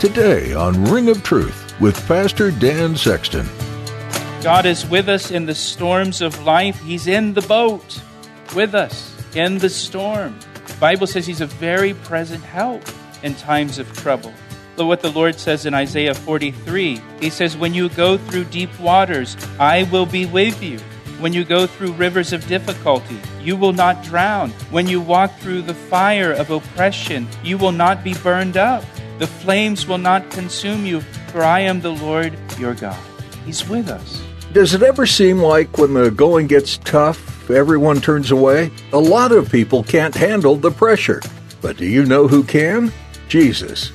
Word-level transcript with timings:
Today 0.00 0.54
on 0.54 0.82
Ring 0.84 1.10
of 1.10 1.22
Truth 1.22 1.78
with 1.78 1.94
Pastor 2.08 2.50
Dan 2.50 2.96
Sexton. 2.96 3.46
God 4.42 4.64
is 4.64 4.86
with 4.86 5.10
us 5.10 5.30
in 5.30 5.44
the 5.44 5.54
storms 5.54 6.22
of 6.22 6.42
life. 6.42 6.80
He's 6.80 7.06
in 7.06 7.34
the 7.34 7.42
boat 7.42 8.00
with 8.56 8.74
us 8.74 9.14
in 9.34 9.58
the 9.58 9.68
storm. 9.68 10.38
The 10.66 10.72
Bible 10.80 11.06
says 11.06 11.26
he's 11.26 11.42
a 11.42 11.46
very 11.46 11.92
present 11.92 12.42
help 12.42 12.82
in 13.22 13.34
times 13.34 13.78
of 13.78 13.92
trouble. 13.92 14.32
Look 14.78 14.86
what 14.86 15.02
the 15.02 15.12
Lord 15.12 15.38
says 15.38 15.66
in 15.66 15.74
Isaiah 15.74 16.14
43. 16.14 16.98
He 17.20 17.28
says, 17.28 17.58
When 17.58 17.74
you 17.74 17.90
go 17.90 18.16
through 18.16 18.44
deep 18.44 18.80
waters, 18.80 19.36
I 19.58 19.82
will 19.92 20.06
be 20.06 20.24
with 20.24 20.62
you. 20.62 20.78
When 21.18 21.34
you 21.34 21.44
go 21.44 21.66
through 21.66 21.92
rivers 21.92 22.32
of 22.32 22.46
difficulty, 22.46 23.20
you 23.42 23.54
will 23.54 23.74
not 23.74 24.02
drown. 24.02 24.48
When 24.70 24.88
you 24.88 24.98
walk 25.02 25.36
through 25.40 25.60
the 25.60 25.74
fire 25.74 26.32
of 26.32 26.50
oppression, 26.50 27.28
you 27.44 27.58
will 27.58 27.72
not 27.72 28.02
be 28.02 28.14
burned 28.14 28.56
up. 28.56 28.82
The 29.20 29.26
flames 29.26 29.86
will 29.86 29.98
not 29.98 30.30
consume 30.30 30.86
you, 30.86 31.02
for 31.28 31.42
I 31.42 31.60
am 31.60 31.82
the 31.82 31.92
Lord 31.92 32.38
your 32.58 32.74
God. 32.74 32.98
He's 33.44 33.68
with 33.68 33.90
us. 33.90 34.22
Does 34.54 34.72
it 34.72 34.82
ever 34.82 35.04
seem 35.04 35.40
like 35.40 35.76
when 35.76 35.92
the 35.92 36.10
going 36.10 36.46
gets 36.46 36.78
tough, 36.78 37.50
everyone 37.50 38.00
turns 38.00 38.30
away? 38.30 38.70
A 38.94 38.98
lot 38.98 39.30
of 39.30 39.52
people 39.52 39.84
can't 39.84 40.14
handle 40.14 40.56
the 40.56 40.70
pressure. 40.70 41.20
But 41.60 41.76
do 41.76 41.84
you 41.84 42.06
know 42.06 42.28
who 42.28 42.42
can? 42.42 42.94
Jesus. 43.28 43.92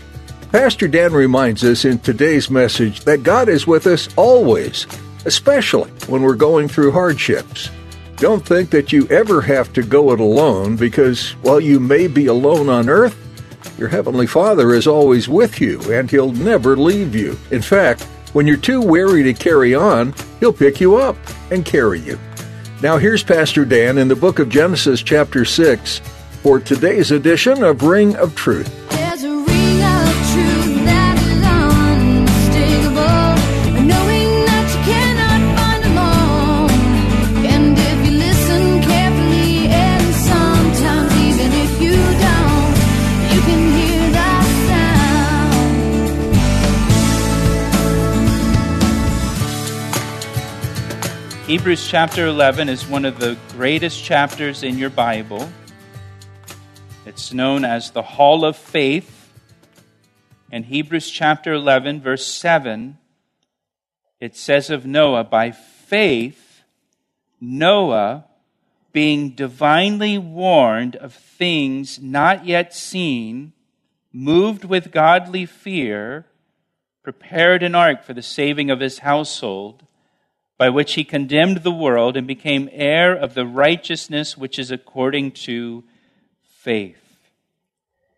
Pastor 0.52 0.88
Dan 0.88 1.12
reminds 1.12 1.64
us 1.64 1.86
in 1.86 1.98
today's 1.98 2.52
message 2.52 3.00
that 3.06 3.24
God 3.24 3.50
is 3.50 3.66
with 3.66 3.88
us 3.88 4.08
always, 4.18 4.86
especially 5.26 5.90
when 6.06 6.22
we're 6.22 6.36
going 6.36 6.68
through 6.68 6.92
hardships. 6.92 7.72
Don't 8.18 8.46
think 8.46 8.70
that 8.70 8.94
you 8.94 9.08
ever 9.08 9.42
have 9.42 9.74
to 9.74 9.82
go 9.82 10.12
it 10.12 10.20
alone 10.20 10.76
because 10.76 11.32
while 11.42 11.60
you 11.60 11.80
may 11.80 12.06
be 12.06 12.28
alone 12.28 12.70
on 12.70 12.90
earth, 12.90 13.25
your 13.78 13.90
Heavenly 13.90 14.28
Father 14.28 14.74
is 14.74 14.88
always 14.88 15.28
with 15.28 15.60
you 15.60 15.82
and 15.92 16.10
He'll 16.10 16.32
never 16.32 16.76
leave 16.78 17.16
you. 17.16 17.38
In 17.52 17.62
fact, 17.62 18.04
when 18.34 18.48
you're 18.48 18.58
too 18.58 18.82
weary 18.82 19.24
to 19.24 19.34
carry 19.34 19.74
on, 19.74 20.14
He'll 20.40 20.54
pick 20.54 20.80
you 20.80 20.98
up 20.98 21.18
and 21.52 21.66
carry 21.66 22.00
you. 22.00 22.20
Now, 22.82 22.98
here's 22.98 23.24
Pastor 23.24 23.66
Dan 23.66 23.98
in 23.98 24.08
the 24.08 24.16
book 24.16 24.40
of 24.40 24.50
Genesis, 24.50 25.02
chapter 25.02 25.46
6, 25.46 26.00
for 26.44 26.60
today's 26.60 27.12
edition 27.12 27.64
of 27.64 27.84
Ring 27.84 28.16
of 28.18 28.36
Truth. 28.36 28.85
Hebrews 51.56 51.88
chapter 51.88 52.26
11 52.26 52.68
is 52.68 52.86
one 52.86 53.06
of 53.06 53.18
the 53.18 53.38
greatest 53.52 54.04
chapters 54.04 54.62
in 54.62 54.78
your 54.78 54.90
Bible. 54.90 55.50
It's 57.06 57.32
known 57.32 57.64
as 57.64 57.92
the 57.92 58.02
Hall 58.02 58.44
of 58.44 58.58
Faith. 58.58 59.32
In 60.52 60.64
Hebrews 60.64 61.10
chapter 61.10 61.54
11, 61.54 62.02
verse 62.02 62.28
7, 62.28 62.98
it 64.20 64.36
says 64.36 64.70
of 64.70 64.86
Noah, 64.86 65.24
by 65.24 65.52
faith, 65.52 66.64
Noah, 67.40 68.26
being 68.92 69.30
divinely 69.30 70.18
warned 70.18 70.98
of 70.98 71.14
things 71.14 72.02
not 72.02 72.46
yet 72.46 72.76
seen, 72.76 73.54
moved 74.12 74.66
with 74.66 74.92
godly 74.92 75.46
fear, 75.46 76.26
prepared 77.02 77.64
an 77.64 77.76
ark 77.76 78.04
for 78.04 78.14
the 78.14 78.22
saving 78.22 78.70
of 78.70 78.82
his 78.82 79.00
household, 79.00 79.86
by 80.58 80.70
which 80.70 80.94
he 80.94 81.04
condemned 81.04 81.64
the 81.64 81.72
world 81.72 82.16
and 82.16 82.26
became 82.26 82.70
heir 82.72 83.14
of 83.14 83.34
the 83.34 83.46
righteousness 83.46 84.38
which 84.38 84.58
is 84.58 84.72
according 84.72 85.32
to 85.32 85.84
faith. 86.60 87.02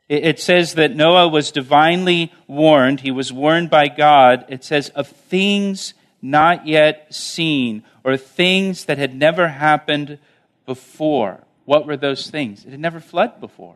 It 0.07 0.39
says 0.39 0.75
that 0.75 0.95
Noah 0.95 1.27
was 1.27 1.51
divinely 1.51 2.31
warned. 2.47 3.01
He 3.01 3.11
was 3.11 3.33
warned 3.33 3.69
by 3.69 3.89
God. 3.89 4.45
It 4.47 4.63
says 4.63 4.89
of 4.89 5.07
things 5.07 5.93
not 6.21 6.65
yet 6.65 7.13
seen 7.13 7.83
or 8.05 8.15
things 8.15 8.85
that 8.85 8.97
had 8.97 9.13
never 9.13 9.49
happened 9.49 10.17
before. 10.65 11.43
What 11.65 11.85
were 11.85 11.97
those 11.97 12.29
things? 12.29 12.63
It 12.63 12.71
had 12.71 12.79
never 12.79 13.01
flooded 13.01 13.41
before. 13.41 13.75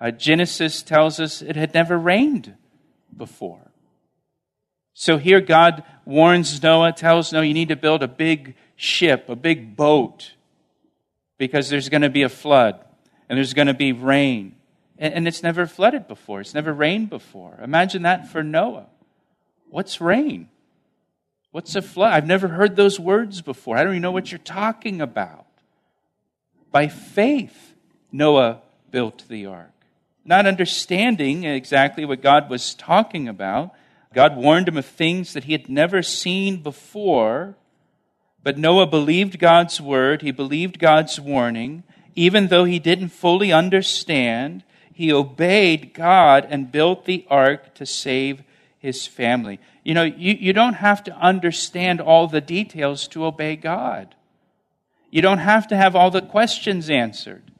Uh, 0.00 0.10
Genesis 0.10 0.82
tells 0.82 1.20
us 1.20 1.42
it 1.42 1.54
had 1.54 1.74
never 1.74 1.96
rained 1.96 2.54
before. 3.16 3.67
So 5.00 5.16
here 5.16 5.40
God 5.40 5.84
warns 6.04 6.60
Noah, 6.60 6.90
tells 6.90 7.32
Noah, 7.32 7.44
you 7.44 7.54
need 7.54 7.68
to 7.68 7.76
build 7.76 8.02
a 8.02 8.08
big 8.08 8.56
ship, 8.74 9.28
a 9.28 9.36
big 9.36 9.76
boat, 9.76 10.32
because 11.38 11.68
there's 11.68 11.88
going 11.88 12.02
to 12.02 12.10
be 12.10 12.24
a 12.24 12.28
flood 12.28 12.84
and 13.28 13.36
there's 13.36 13.54
going 13.54 13.68
to 13.68 13.74
be 13.74 13.92
rain. 13.92 14.56
And 14.98 15.28
it's 15.28 15.40
never 15.40 15.68
flooded 15.68 16.08
before, 16.08 16.40
it's 16.40 16.52
never 16.52 16.72
rained 16.72 17.10
before. 17.10 17.60
Imagine 17.62 18.02
that 18.02 18.26
for 18.26 18.42
Noah. 18.42 18.86
What's 19.70 20.00
rain? 20.00 20.48
What's 21.52 21.76
a 21.76 21.82
flood? 21.82 22.14
I've 22.14 22.26
never 22.26 22.48
heard 22.48 22.74
those 22.74 22.98
words 22.98 23.40
before. 23.40 23.76
I 23.76 23.84
don't 23.84 23.92
even 23.92 24.02
know 24.02 24.10
what 24.10 24.32
you're 24.32 24.40
talking 24.40 25.00
about. 25.00 25.46
By 26.72 26.88
faith, 26.88 27.72
Noah 28.10 28.62
built 28.90 29.28
the 29.28 29.46
ark. 29.46 29.70
Not 30.24 30.46
understanding 30.46 31.44
exactly 31.44 32.04
what 32.04 32.20
God 32.20 32.50
was 32.50 32.74
talking 32.74 33.28
about, 33.28 33.76
God 34.14 34.36
warned 34.36 34.68
him 34.68 34.76
of 34.76 34.86
things 34.86 35.32
that 35.32 35.44
he 35.44 35.52
had 35.52 35.68
never 35.68 36.02
seen 36.02 36.62
before. 36.62 37.56
But 38.42 38.58
Noah 38.58 38.86
believed 38.86 39.38
God's 39.38 39.80
word, 39.80 40.22
he 40.22 40.30
believed 40.30 40.78
God's 40.78 41.20
warning, 41.20 41.82
even 42.14 42.48
though 42.48 42.64
he 42.64 42.78
didn't 42.78 43.10
fully 43.10 43.52
understand 43.52 44.64
he 44.98 45.12
obeyed 45.12 45.94
God 45.94 46.44
and 46.50 46.72
built 46.72 47.04
the 47.04 47.24
ark 47.30 47.72
to 47.74 47.86
save 47.86 48.42
his 48.80 49.06
family. 49.06 49.60
You 49.84 49.94
know, 49.94 50.02
you, 50.02 50.32
you 50.32 50.52
don't 50.52 50.74
have 50.74 51.04
to 51.04 51.16
understand 51.16 52.00
all 52.00 52.26
the 52.26 52.40
details 52.40 53.06
to 53.08 53.24
obey 53.24 53.54
God. 53.54 54.16
You 55.10 55.22
don't 55.22 55.38
have 55.38 55.68
to 55.68 55.76
have 55.76 55.94
all 55.94 56.10
the 56.10 56.20
questions 56.20 56.90
answered. 56.90 57.52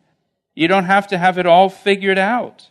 You 0.57 0.67
don't 0.67 0.87
have 0.87 1.07
to 1.09 1.19
have 1.19 1.39
it 1.39 1.47
all 1.47 1.69
figured 1.69 2.19
out. 2.19 2.71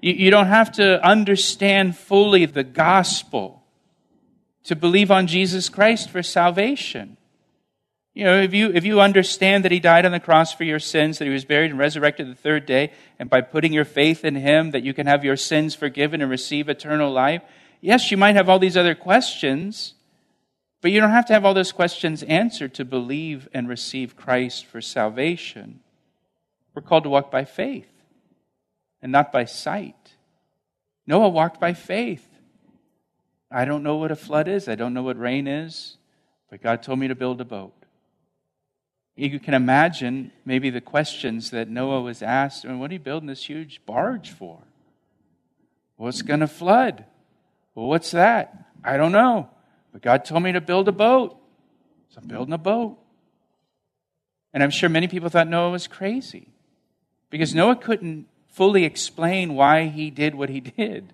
You, 0.00 0.12
you 0.12 0.30
don't 0.30 0.46
have 0.46 0.72
to 0.72 1.04
understand 1.06 1.96
fully 1.96 2.46
the 2.46 2.64
gospel 2.64 3.62
to 4.64 4.76
believe 4.76 5.10
on 5.10 5.26
Jesus 5.26 5.68
Christ 5.68 6.10
for 6.10 6.22
salvation. 6.22 7.16
You 8.12 8.24
know, 8.24 8.40
if 8.40 8.52
you, 8.52 8.70
if 8.74 8.84
you 8.84 9.00
understand 9.00 9.64
that 9.64 9.72
he 9.72 9.78
died 9.78 10.04
on 10.04 10.12
the 10.12 10.20
cross 10.20 10.52
for 10.52 10.64
your 10.64 10.80
sins, 10.80 11.18
that 11.18 11.26
he 11.26 11.30
was 11.30 11.44
buried 11.44 11.70
and 11.70 11.78
resurrected 11.78 12.28
the 12.28 12.34
third 12.34 12.66
day, 12.66 12.92
and 13.18 13.30
by 13.30 13.40
putting 13.40 13.72
your 13.72 13.84
faith 13.84 14.24
in 14.24 14.34
him, 14.34 14.72
that 14.72 14.82
you 14.82 14.92
can 14.92 15.06
have 15.06 15.24
your 15.24 15.36
sins 15.36 15.74
forgiven 15.74 16.20
and 16.20 16.30
receive 16.30 16.68
eternal 16.68 17.12
life, 17.12 17.42
yes, 17.80 18.10
you 18.10 18.16
might 18.16 18.36
have 18.36 18.48
all 18.48 18.58
these 18.58 18.76
other 18.76 18.94
questions, 18.94 19.94
but 20.80 20.90
you 20.90 21.00
don't 21.00 21.10
have 21.10 21.26
to 21.26 21.32
have 21.32 21.44
all 21.44 21.54
those 21.54 21.72
questions 21.72 22.22
answered 22.24 22.74
to 22.74 22.84
believe 22.84 23.48
and 23.54 23.68
receive 23.68 24.16
Christ 24.16 24.66
for 24.66 24.80
salvation. 24.80 25.80
We're 26.74 26.82
called 26.82 27.04
to 27.04 27.10
walk 27.10 27.30
by 27.30 27.44
faith 27.44 27.99
and 29.02 29.10
not 29.12 29.32
by 29.32 29.44
sight. 29.44 30.14
Noah 31.06 31.28
walked 31.28 31.60
by 31.60 31.72
faith. 31.72 32.26
I 33.50 33.64
don't 33.64 33.82
know 33.82 33.96
what 33.96 34.12
a 34.12 34.16
flood 34.16 34.48
is, 34.48 34.68
I 34.68 34.74
don't 34.74 34.94
know 34.94 35.02
what 35.02 35.18
rain 35.18 35.48
is, 35.48 35.96
but 36.48 36.62
God 36.62 36.82
told 36.82 36.98
me 36.98 37.08
to 37.08 37.14
build 37.14 37.40
a 37.40 37.44
boat. 37.44 37.74
You 39.16 39.38
can 39.38 39.54
imagine 39.54 40.32
maybe 40.44 40.70
the 40.70 40.80
questions 40.80 41.50
that 41.50 41.68
Noah 41.68 42.00
was 42.00 42.22
asked. 42.22 42.64
I 42.64 42.68
mean, 42.68 42.78
what 42.78 42.90
are 42.90 42.94
you 42.94 43.00
building 43.00 43.26
this 43.26 43.44
huge 43.44 43.80
barge 43.84 44.30
for? 44.30 44.60
What's 45.96 46.22
going 46.22 46.40
to 46.40 46.46
flood? 46.46 47.04
Well, 47.74 47.86
what's 47.86 48.12
that? 48.12 48.70
I 48.82 48.96
don't 48.96 49.12
know. 49.12 49.50
But 49.92 50.00
God 50.00 50.24
told 50.24 50.42
me 50.42 50.52
to 50.52 50.60
build 50.60 50.88
a 50.88 50.92
boat. 50.92 51.36
So 52.10 52.20
I'm 52.22 52.28
building 52.28 52.54
a 52.54 52.58
boat. 52.58 52.96
And 54.54 54.62
I'm 54.62 54.70
sure 54.70 54.88
many 54.88 55.08
people 55.08 55.28
thought 55.28 55.48
Noah 55.48 55.70
was 55.70 55.86
crazy 55.86 56.48
because 57.28 57.54
Noah 57.54 57.76
couldn't 57.76 58.26
fully 58.50 58.84
explain 58.84 59.54
why 59.54 59.86
he 59.86 60.10
did 60.10 60.34
what 60.34 60.48
he 60.48 60.60
did. 60.60 61.12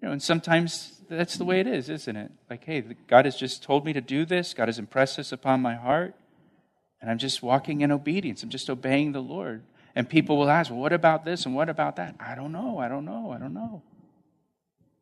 You 0.00 0.08
know, 0.08 0.12
and 0.12 0.22
sometimes 0.22 1.00
that's 1.08 1.36
the 1.36 1.44
way 1.44 1.60
it 1.60 1.66
is, 1.66 1.88
isn't 1.88 2.16
it? 2.16 2.32
Like, 2.50 2.64
hey, 2.64 2.82
God 3.06 3.24
has 3.24 3.36
just 3.36 3.62
told 3.62 3.84
me 3.84 3.92
to 3.92 4.00
do 4.00 4.24
this, 4.24 4.54
God 4.54 4.68
has 4.68 4.78
impressed 4.78 5.16
this 5.16 5.32
upon 5.32 5.60
my 5.60 5.74
heart, 5.74 6.14
and 7.00 7.10
I'm 7.10 7.18
just 7.18 7.42
walking 7.42 7.80
in 7.82 7.92
obedience. 7.92 8.42
I'm 8.42 8.48
just 8.50 8.70
obeying 8.70 9.12
the 9.12 9.22
Lord. 9.22 9.62
And 9.94 10.08
people 10.08 10.38
will 10.38 10.48
ask, 10.48 10.70
well, 10.70 10.80
what 10.80 10.92
about 10.92 11.24
this 11.24 11.44
and 11.44 11.54
what 11.54 11.68
about 11.68 11.96
that? 11.96 12.14
I 12.18 12.34
don't 12.34 12.52
know, 12.52 12.78
I 12.78 12.88
don't 12.88 13.04
know, 13.04 13.30
I 13.30 13.38
don't 13.38 13.52
know. 13.52 13.82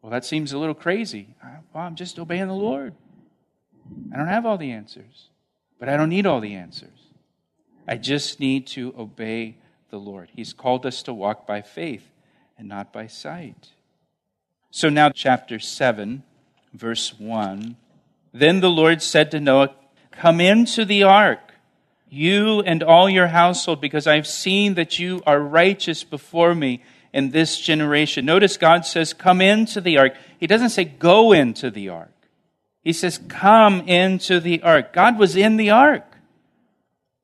Well, 0.02 0.10
that 0.10 0.24
seems 0.24 0.52
a 0.52 0.58
little 0.58 0.74
crazy. 0.74 1.28
Well, 1.72 1.84
I'm 1.84 1.94
just 1.94 2.18
obeying 2.18 2.48
the 2.48 2.54
Lord. 2.54 2.94
I 4.12 4.16
don't 4.16 4.28
have 4.28 4.46
all 4.46 4.58
the 4.58 4.72
answers, 4.72 5.28
but 5.78 5.88
I 5.88 5.96
don't 5.96 6.08
need 6.08 6.26
all 6.26 6.40
the 6.40 6.54
answers. 6.54 7.08
I 7.86 7.96
just 7.96 8.40
need 8.40 8.66
to 8.68 8.94
obey 8.98 9.58
the 9.90 9.98
Lord. 9.98 10.30
He's 10.34 10.52
called 10.52 10.86
us 10.86 11.02
to 11.04 11.14
walk 11.14 11.46
by 11.46 11.62
faith 11.62 12.08
and 12.58 12.68
not 12.68 12.92
by 12.92 13.06
sight. 13.06 13.70
So 14.70 14.88
now, 14.88 15.10
chapter 15.10 15.58
7, 15.58 16.22
verse 16.72 17.18
1. 17.18 17.76
Then 18.32 18.60
the 18.60 18.70
Lord 18.70 19.02
said 19.02 19.30
to 19.32 19.40
Noah, 19.40 19.74
Come 20.12 20.40
into 20.40 20.84
the 20.84 21.02
ark, 21.02 21.54
you 22.08 22.60
and 22.60 22.82
all 22.82 23.08
your 23.08 23.28
household, 23.28 23.80
because 23.80 24.06
I've 24.06 24.26
seen 24.26 24.74
that 24.74 24.98
you 24.98 25.22
are 25.26 25.40
righteous 25.40 26.04
before 26.04 26.54
me 26.54 26.82
in 27.12 27.30
this 27.30 27.58
generation. 27.58 28.24
Notice 28.24 28.56
God 28.56 28.86
says, 28.86 29.12
Come 29.12 29.40
into 29.40 29.80
the 29.80 29.98
ark. 29.98 30.14
He 30.38 30.46
doesn't 30.46 30.70
say, 30.70 30.84
Go 30.84 31.32
into 31.32 31.70
the 31.70 31.88
ark. 31.88 32.12
He 32.82 32.92
says, 32.92 33.18
Come 33.28 33.80
into 33.88 34.40
the 34.40 34.62
ark. 34.62 34.92
God 34.92 35.18
was 35.18 35.36
in 35.36 35.56
the 35.56 35.70
ark. 35.70 36.09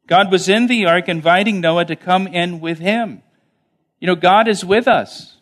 God 0.06 0.30
was 0.30 0.48
in 0.48 0.66
the 0.66 0.86
ark 0.86 1.08
inviting 1.08 1.60
Noah 1.60 1.84
to 1.86 1.96
come 1.96 2.26
in 2.26 2.60
with 2.60 2.78
him. 2.78 3.22
You 4.00 4.06
know, 4.06 4.14
God 4.14 4.48
is 4.48 4.64
with 4.64 4.86
us. 4.86 5.36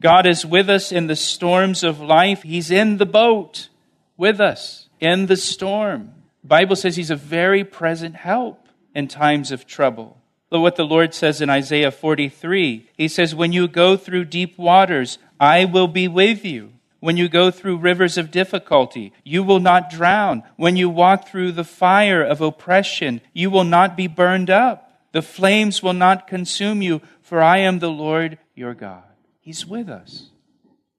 God 0.00 0.26
is 0.26 0.44
with 0.44 0.68
us 0.68 0.92
in 0.92 1.06
the 1.06 1.16
storms 1.16 1.82
of 1.82 2.00
life. 2.00 2.42
He's 2.42 2.70
in 2.70 2.98
the 2.98 3.06
boat 3.06 3.68
with 4.16 4.40
us 4.40 4.86
in 5.00 5.26
the 5.26 5.36
storm. 5.36 6.12
The 6.42 6.48
Bible 6.48 6.76
says 6.76 6.96
he's 6.96 7.10
a 7.10 7.16
very 7.16 7.64
present 7.64 8.16
help 8.16 8.68
in 8.94 9.08
times 9.08 9.52
of 9.52 9.66
trouble. 9.66 10.18
Look 10.50 10.62
what 10.62 10.76
the 10.76 10.84
Lord 10.84 11.12
says 11.12 11.40
in 11.40 11.50
Isaiah 11.50 11.90
43. 11.90 12.88
He 12.96 13.08
says, 13.08 13.34
When 13.34 13.52
you 13.52 13.68
go 13.68 13.96
through 13.96 14.26
deep 14.26 14.56
waters, 14.56 15.18
I 15.40 15.64
will 15.64 15.88
be 15.88 16.08
with 16.08 16.44
you. 16.44 16.72
When 17.06 17.16
you 17.16 17.28
go 17.28 17.52
through 17.52 17.76
rivers 17.76 18.18
of 18.18 18.32
difficulty, 18.32 19.12
you 19.22 19.44
will 19.44 19.60
not 19.60 19.90
drown. 19.90 20.42
When 20.56 20.74
you 20.74 20.90
walk 20.90 21.28
through 21.28 21.52
the 21.52 21.62
fire 21.62 22.20
of 22.20 22.40
oppression, 22.40 23.20
you 23.32 23.48
will 23.48 23.62
not 23.62 23.96
be 23.96 24.08
burned 24.08 24.50
up. 24.50 24.90
The 25.12 25.22
flames 25.22 25.84
will 25.84 25.92
not 25.92 26.26
consume 26.26 26.82
you, 26.82 27.00
for 27.20 27.40
I 27.40 27.58
am 27.58 27.78
the 27.78 27.92
Lord 27.92 28.38
your 28.56 28.74
God. 28.74 29.04
He's 29.38 29.64
with 29.64 29.88
us 29.88 30.30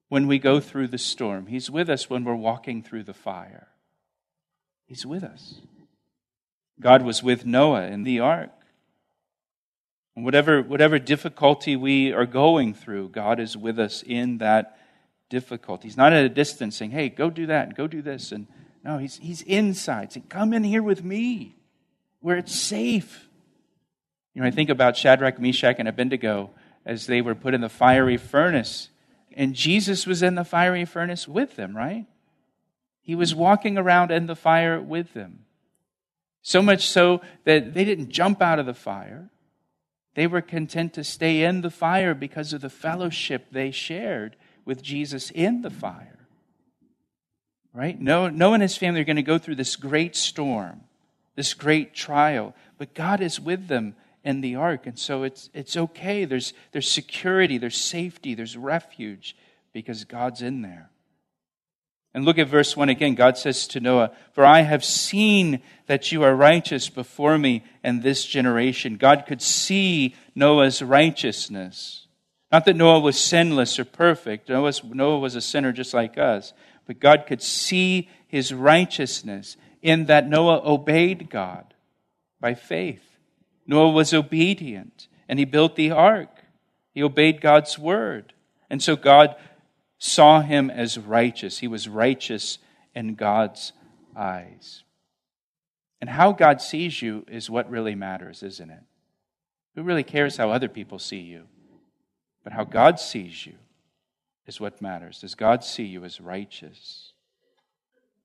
when 0.08 0.28
we 0.28 0.40
go 0.40 0.62
through 0.62 0.88
the 0.88 0.98
storm. 0.98 1.48
He's 1.48 1.70
with 1.70 1.90
us 1.90 2.10
when 2.10 2.24
we're 2.24 2.36
walking 2.36 2.82
through 2.82 3.04
the 3.04 3.14
fire. 3.14 3.68
He's 4.86 5.06
with 5.06 5.26
us. 5.26 5.56
God 6.80 7.02
was 7.02 7.22
with 7.22 7.46
Noah 7.46 7.88
in 7.88 8.06
the 8.06 8.22
ark. 8.22 8.52
And 10.16 10.24
whatever, 10.24 10.62
whatever 10.62 11.00
difficulty 11.00 11.76
we 11.76 12.14
are 12.14 12.26
going 12.26 12.74
through, 12.74 13.10
God 13.10 13.42
is 13.42 13.58
with 13.58 13.78
us 13.78 14.06
in 14.08 14.38
that 14.38 14.78
difficulty. 15.30 15.88
He's 15.88 15.98
not 15.98 16.14
at 16.14 16.26
a 16.26 16.30
distance 16.30 16.78
saying, 16.78 16.92
hey, 16.92 17.10
go 17.10 17.30
do 17.30 17.48
that 17.48 17.68
and 17.68 17.76
go 17.76 17.88
do 17.88 18.02
this. 18.02 18.32
And 18.32 18.48
no, 18.84 18.98
he's, 18.98 19.18
he's 19.18 19.42
inside 19.42 20.14
saying, 20.14 20.28
come 20.30 20.54
in 20.54 20.64
here 20.64 20.84
with 20.84 21.04
me 21.04 21.56
where 22.22 22.38
it's 22.38 22.56
safe. 22.56 23.28
You 24.34 24.42
know, 24.42 24.48
I 24.48 24.52
think 24.52 24.70
about 24.70 24.98
Shadrach, 24.98 25.40
Meshach, 25.40 25.78
and 25.80 25.88
Abednego 25.88 26.52
as 26.86 27.08
they 27.08 27.22
were 27.22 27.36
put 27.36 27.54
in 27.54 27.62
the 27.62 27.70
fiery 27.70 28.18
furnace. 28.18 28.90
And 29.36 29.54
Jesus 29.54 30.08
was 30.08 30.24
in 30.24 30.36
the 30.36 30.46
fiery 30.46 30.86
furnace 30.86 31.28
with 31.28 31.56
them, 31.56 31.76
right? 31.76 32.06
He 33.02 33.16
was 33.16 33.36
walking 33.36 33.78
around 33.78 34.12
in 34.12 34.28
the 34.28 34.36
fire 34.36 34.82
with 34.82 35.14
them. 35.14 35.46
So 36.42 36.62
much 36.62 36.88
so 36.88 37.22
that 37.44 37.74
they 37.74 37.84
didn't 37.84 38.10
jump 38.10 38.42
out 38.42 38.60
of 38.60 38.66
the 38.66 38.74
fire. 38.74 39.30
They 40.16 40.28
were 40.28 40.42
content 40.42 40.94
to 40.94 41.04
stay 41.04 41.44
in 41.44 41.62
the 41.62 41.70
fire 41.70 42.14
because 42.14 42.54
of 42.54 42.62
the 42.62 42.70
fellowship 42.70 43.48
they 43.52 43.72
shared 43.72 44.36
with 44.68 44.84
Jesus 44.84 45.32
in 45.32 45.62
the 45.62 45.70
fire. 45.72 46.20
Right? 47.74 48.00
Noah, 48.00 48.32
Noah 48.32 48.56
and 48.56 48.62
his 48.62 48.76
family 48.76 49.02
are 49.02 49.06
going 49.06 49.16
to 49.16 49.24
go 49.24 49.38
through 49.38 49.56
this 49.56 49.76
great 49.76 50.16
storm, 50.16 50.82
this 51.36 51.54
great 51.54 51.94
trial, 51.94 52.54
but 52.78 52.94
God 52.94 53.22
is 53.22 53.40
with 53.40 53.68
them 53.68 53.96
in 54.24 54.42
the 54.42 54.56
ark. 54.56 54.86
And 54.86 55.00
so 55.00 55.24
it's, 55.24 55.50
it's 55.54 55.78
okay. 55.78 56.26
There's, 56.26 56.54
there's 56.74 56.90
security, 56.90 57.58
there's 57.58 57.80
safety, 57.80 58.36
there's 58.36 58.58
refuge 58.58 59.36
because 59.74 60.04
God's 60.04 60.42
in 60.42 60.62
there. 60.64 60.90
And 62.14 62.26
look 62.26 62.40
at 62.40 62.48
verse 62.48 62.76
1 62.76 62.90
again. 62.90 63.14
God 63.16 63.38
says 63.38 63.68
to 63.68 63.80
Noah, 63.80 64.12
For 64.34 64.44
I 64.44 64.62
have 64.62 64.84
seen 64.84 65.62
that 65.86 66.12
you 66.12 66.24
are 66.24 66.36
righteous 66.36 66.90
before 66.90 67.38
me 67.38 67.64
in 67.84 68.02
this 68.02 68.26
generation. 68.26 68.98
God 68.98 69.26
could 69.28 69.42
see 69.42 70.16
Noah's 70.34 70.82
righteousness. 70.82 72.07
Not 72.52 72.66
that 72.66 72.76
Noah 72.76 73.00
was 73.00 73.20
sinless 73.20 73.78
or 73.78 73.86
perfect. 73.86 74.50
Noah 74.50 75.20
was, 75.20 75.36
a 75.36 75.42
sinner 75.42 75.72
just 75.72 75.94
like 75.94 76.18
us. 76.18 76.54
But 76.86 77.00
God 77.00 77.26
could 77.28 77.42
see 77.42 78.10
his 78.28 78.54
righteousness 78.54 79.58
in 79.82 80.06
that 80.06 80.30
Noah 80.30 80.62
obeyed 80.64 81.30
God 81.30 81.74
by 82.40 82.54
faith. 82.54 83.04
Noah 83.66 83.92
was 83.92 84.14
obedient 84.14 85.08
and 85.28 85.40
he 85.40 85.46
built 85.46 85.76
the 85.76 85.92
ark. 85.92 86.30
He 86.94 87.04
obeyed 87.04 87.42
God's 87.42 87.78
word. 87.78 88.34
And 88.70 88.82
so 88.82 88.96
God 88.96 89.36
saw 89.98 90.42
him 90.42 90.70
as 90.70 90.98
righteous. 90.98 91.60
He 91.60 91.68
was 91.68 91.90
righteous 91.90 92.60
in 92.96 93.16
God's 93.16 93.74
eyes. 94.16 94.84
And 96.00 96.10
how 96.10 96.32
God 96.32 96.62
sees 96.62 97.02
you 97.02 97.26
is 97.28 97.50
what 97.50 97.70
really 97.70 97.96
matters, 97.96 98.42
isn't 98.44 98.70
it? 98.70 98.84
Who 99.76 99.84
really 99.84 100.04
cares 100.04 100.38
how 100.38 100.52
other 100.52 100.70
people 100.70 101.00
see 101.00 101.20
you? 101.20 101.44
But 102.48 102.54
how 102.54 102.64
God 102.64 102.98
sees 102.98 103.46
you 103.46 103.56
is 104.46 104.62
what 104.62 104.82
matters. 104.82 105.20
Does 105.20 105.36
God 105.36 105.66
see 105.66 105.84
you 105.84 106.06
as 106.06 106.22
righteous? 106.22 107.12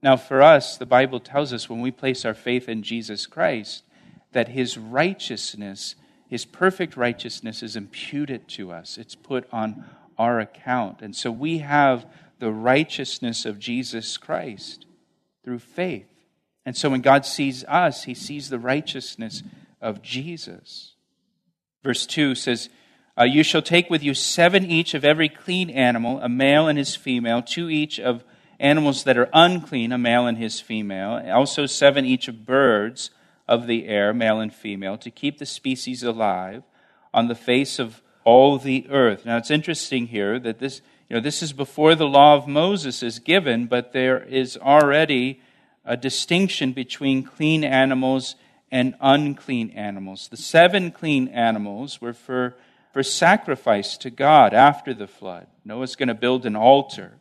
Now, 0.00 0.16
for 0.16 0.40
us, 0.40 0.76
the 0.76 0.86
Bible 0.86 1.18
tells 1.18 1.52
us 1.52 1.68
when 1.68 1.80
we 1.80 1.90
place 1.90 2.24
our 2.24 2.32
faith 2.32 2.68
in 2.68 2.84
Jesus 2.84 3.26
Christ 3.26 3.82
that 4.30 4.46
his 4.46 4.78
righteousness, 4.78 5.96
his 6.28 6.44
perfect 6.44 6.96
righteousness, 6.96 7.64
is 7.64 7.74
imputed 7.74 8.46
to 8.50 8.70
us. 8.70 8.96
It's 8.96 9.16
put 9.16 9.48
on 9.52 9.86
our 10.16 10.38
account. 10.38 11.02
And 11.02 11.16
so 11.16 11.32
we 11.32 11.58
have 11.58 12.06
the 12.38 12.52
righteousness 12.52 13.44
of 13.44 13.58
Jesus 13.58 14.16
Christ 14.18 14.86
through 15.42 15.58
faith. 15.58 16.06
And 16.64 16.76
so 16.76 16.90
when 16.90 17.00
God 17.00 17.26
sees 17.26 17.64
us, 17.64 18.04
he 18.04 18.14
sees 18.14 18.50
the 18.50 18.60
righteousness 18.60 19.42
of 19.80 20.00
Jesus. 20.00 20.94
Verse 21.82 22.06
2 22.06 22.36
says, 22.36 22.68
uh, 23.18 23.24
you 23.24 23.42
shall 23.42 23.62
take 23.62 23.90
with 23.90 24.02
you 24.02 24.14
seven 24.14 24.64
each 24.64 24.94
of 24.94 25.04
every 25.04 25.28
clean 25.28 25.68
animal, 25.70 26.18
a 26.20 26.28
male 26.28 26.68
and 26.68 26.78
his 26.78 26.96
female, 26.96 27.42
two 27.42 27.68
each 27.68 28.00
of 28.00 28.24
animals 28.58 29.04
that 29.04 29.18
are 29.18 29.28
unclean, 29.32 29.92
a 29.92 29.98
male 29.98 30.26
and 30.26 30.38
his 30.38 30.60
female, 30.60 31.20
also 31.32 31.66
seven 31.66 32.04
each 32.04 32.28
of 32.28 32.46
birds 32.46 33.10
of 33.48 33.66
the 33.66 33.86
air, 33.86 34.14
male 34.14 34.40
and 34.40 34.54
female, 34.54 34.96
to 34.96 35.10
keep 35.10 35.38
the 35.38 35.46
species 35.46 36.02
alive 36.02 36.62
on 37.12 37.28
the 37.28 37.34
face 37.34 37.78
of 37.78 38.00
all 38.24 38.56
the 38.56 38.86
earth. 38.88 39.26
Now 39.26 39.36
it's 39.36 39.50
interesting 39.50 40.06
here 40.06 40.38
that 40.38 40.58
this, 40.58 40.80
you 41.10 41.16
know, 41.16 41.20
this 41.20 41.42
is 41.42 41.52
before 41.52 41.94
the 41.94 42.06
law 42.06 42.36
of 42.36 42.46
Moses 42.46 43.02
is 43.02 43.18
given, 43.18 43.66
but 43.66 43.92
there 43.92 44.22
is 44.22 44.56
already 44.56 45.40
a 45.84 45.96
distinction 45.96 46.72
between 46.72 47.24
clean 47.24 47.64
animals 47.64 48.36
and 48.70 48.94
unclean 49.00 49.70
animals. 49.70 50.28
The 50.28 50.36
seven 50.36 50.92
clean 50.92 51.28
animals 51.28 52.00
were 52.00 52.14
for 52.14 52.54
for 52.92 53.02
sacrifice 53.02 53.96
to 53.98 54.10
God 54.10 54.52
after 54.52 54.92
the 54.92 55.06
flood. 55.06 55.46
Noah's 55.64 55.96
going 55.96 56.08
to 56.08 56.14
build 56.14 56.44
an 56.44 56.56
altar 56.56 57.20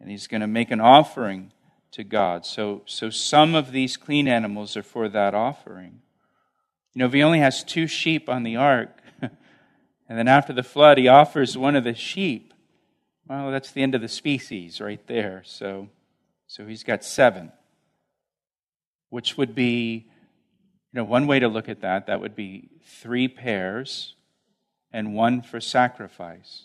and 0.00 0.10
he's 0.10 0.26
going 0.26 0.42
to 0.42 0.46
make 0.46 0.70
an 0.70 0.80
offering 0.80 1.52
to 1.92 2.04
God. 2.04 2.44
So, 2.44 2.82
so 2.86 3.10
some 3.10 3.54
of 3.54 3.72
these 3.72 3.96
clean 3.96 4.28
animals 4.28 4.76
are 4.76 4.82
for 4.82 5.08
that 5.08 5.34
offering. 5.34 6.00
You 6.94 7.00
know, 7.00 7.06
if 7.06 7.12
he 7.12 7.22
only 7.22 7.40
has 7.40 7.64
two 7.64 7.86
sheep 7.86 8.28
on 8.28 8.42
the 8.42 8.56
ark, 8.56 9.00
and 9.22 10.18
then 10.18 10.28
after 10.28 10.52
the 10.52 10.62
flood 10.62 10.98
he 10.98 11.08
offers 11.08 11.56
one 11.56 11.74
of 11.74 11.84
the 11.84 11.94
sheep, 11.94 12.52
well, 13.26 13.50
that's 13.50 13.72
the 13.72 13.82
end 13.82 13.94
of 13.94 14.00
the 14.00 14.08
species 14.08 14.80
right 14.80 15.04
there. 15.06 15.42
So, 15.44 15.88
so 16.46 16.66
he's 16.66 16.84
got 16.84 17.04
seven, 17.04 17.52
which 19.10 19.36
would 19.36 19.54
be, 19.54 20.06
you 20.92 20.94
know, 20.94 21.04
one 21.04 21.26
way 21.26 21.38
to 21.38 21.48
look 21.48 21.68
at 21.68 21.80
that, 21.80 22.06
that 22.06 22.20
would 22.20 22.34
be 22.34 22.70
three 22.82 23.28
pairs 23.28 24.14
and 24.92 25.14
one 25.14 25.42
for 25.42 25.60
sacrifice. 25.60 26.64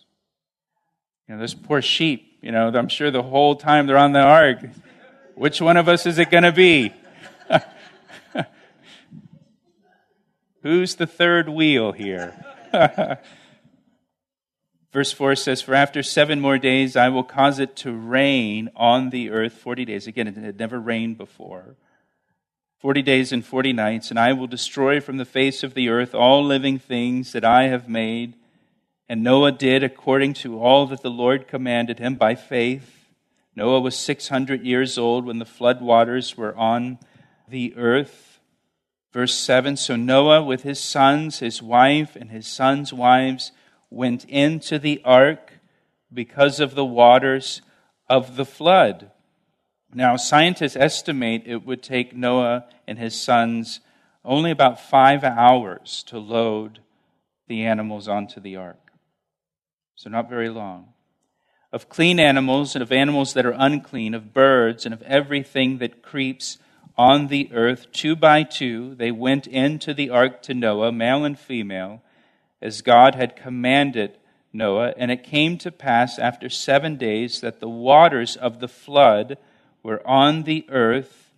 You 1.28 1.36
know, 1.36 1.40
those 1.40 1.54
poor 1.54 1.82
sheep, 1.82 2.40
you 2.42 2.52
know, 2.52 2.68
I'm 2.70 2.90
sure 2.90 3.12
the 3.12 3.24
whole 3.24 3.56
time 3.56 3.88
they're 3.88 3.98
on 3.98 4.12
the 4.12 4.20
ark, 4.20 4.60
which 5.36 5.62
one 5.62 5.78
of 5.78 5.88
us 5.88 6.06
is 6.06 6.18
it 6.20 6.30
going 6.30 6.44
to 6.44 6.52
be? 6.52 6.94
Who's 10.62 10.96
the 10.96 11.08
third 11.08 11.50
wheel 11.50 11.92
here? 11.92 12.34
Verse 14.94 15.12
4 15.12 15.36
says, 15.36 15.62
For 15.62 15.74
after 15.74 16.04
seven 16.04 16.40
more 16.40 16.58
days 16.58 16.96
I 16.96 17.10
will 17.10 17.24
cause 17.24 17.60
it 17.60 17.76
to 17.78 17.92
rain 17.92 18.70
on 18.76 19.10
the 19.10 19.32
earth 19.32 19.54
40 19.54 19.86
days. 19.86 20.08
Again, 20.08 20.28
it 20.28 20.38
had 20.38 20.60
never 20.60 20.80
rained 20.80 21.18
before. 21.18 21.76
40 22.84 23.02
days 23.02 23.32
and 23.32 23.46
40 23.46 23.72
nights, 23.72 24.10
and 24.10 24.20
I 24.20 24.34
will 24.34 24.46
destroy 24.46 25.00
from 25.00 25.16
the 25.16 25.24
face 25.24 25.64
of 25.64 25.74
the 25.74 25.88
earth 25.88 26.14
all 26.14 26.44
living 26.44 26.78
things 26.78 27.32
that 27.32 27.46
I 27.46 27.68
have 27.68 27.88
made. 27.88 28.34
And 29.08 29.24
Noah 29.24 29.54
did 29.54 29.84
according 29.84 30.34
to 30.34 30.60
all 30.60 30.86
that 30.88 31.02
the 31.02 31.10
Lord 31.10 31.48
commanded 31.48 32.00
him 32.00 32.16
by 32.16 32.36
faith. 32.36 33.08
Noah 33.56 33.80
was 33.80 33.96
600 33.96 34.66
years 34.66 34.98
old 34.98 35.26
when 35.26 35.40
the 35.40 35.46
flood 35.46 35.82
waters 35.82 36.36
were 36.36 36.54
on 36.58 37.00
the 37.48 37.74
earth. 37.78 38.42
Verse 39.14 39.34
7 39.34 39.78
So 39.78 39.96
Noah, 39.96 40.44
with 40.44 40.64
his 40.64 40.82
sons, 40.82 41.40
his 41.40 41.64
wife, 41.64 42.18
and 42.18 42.32
his 42.32 42.48
sons' 42.48 42.92
wives, 42.92 43.54
went 43.90 44.26
into 44.26 44.78
the 44.78 45.02
ark 45.06 45.54
because 46.14 46.60
of 46.60 46.76
the 46.76 46.84
waters 46.84 47.62
of 48.10 48.36
the 48.36 48.46
flood. 48.46 49.10
Now, 49.96 50.16
scientists 50.16 50.76
estimate 50.76 51.44
it 51.46 51.66
would 51.66 51.84
take 51.84 52.16
Noah 52.16 52.66
and 52.88 52.98
his 52.98 53.20
sons 53.20 53.80
only 54.26 54.50
about 54.50 54.80
five 54.80 55.24
hours 55.24 56.04
to 56.08 56.18
load 56.18 56.80
the 57.48 57.64
animals 57.64 58.08
onto 58.08 58.40
the 58.40 58.56
ark. 58.56 58.92
So, 59.96 60.10
not 60.10 60.30
very 60.30 60.50
long. 60.50 60.94
Of 61.72 61.90
clean 61.90 62.20
animals 62.20 62.76
and 62.76 62.82
of 62.82 62.92
animals 62.92 63.34
that 63.34 63.46
are 63.46 63.56
unclean, 63.58 64.14
of 64.14 64.34
birds 64.34 64.86
and 64.86 64.94
of 64.94 65.02
everything 65.04 65.78
that 65.80 66.02
creeps 66.02 66.58
on 66.98 67.28
the 67.28 67.52
earth, 67.54 67.92
two 67.92 68.16
by 68.16 68.44
two, 68.44 68.96
they 68.96 69.12
went 69.12 69.48
into 69.48 69.94
the 69.94 70.10
ark 70.10 70.42
to 70.44 70.54
Noah, 70.54 70.92
male 70.92 71.26
and 71.26 71.38
female 71.38 72.02
as 72.62 72.82
God 72.82 73.16
had 73.16 73.36
commanded 73.36 74.18
Noah. 74.52 74.94
And 74.98 75.12
it 75.12 75.24
came 75.24 75.58
to 75.60 75.72
pass 75.72 76.18
after 76.18 76.50
seven 76.50 76.98
days 76.98 77.42
that 77.42 77.60
the 77.60 77.70
waters 77.70 78.36
of 78.36 78.60
the 78.60 78.68
flood 78.68 79.38
were 79.84 80.06
on 80.08 80.44
the 80.44 80.66
earth 80.70 81.32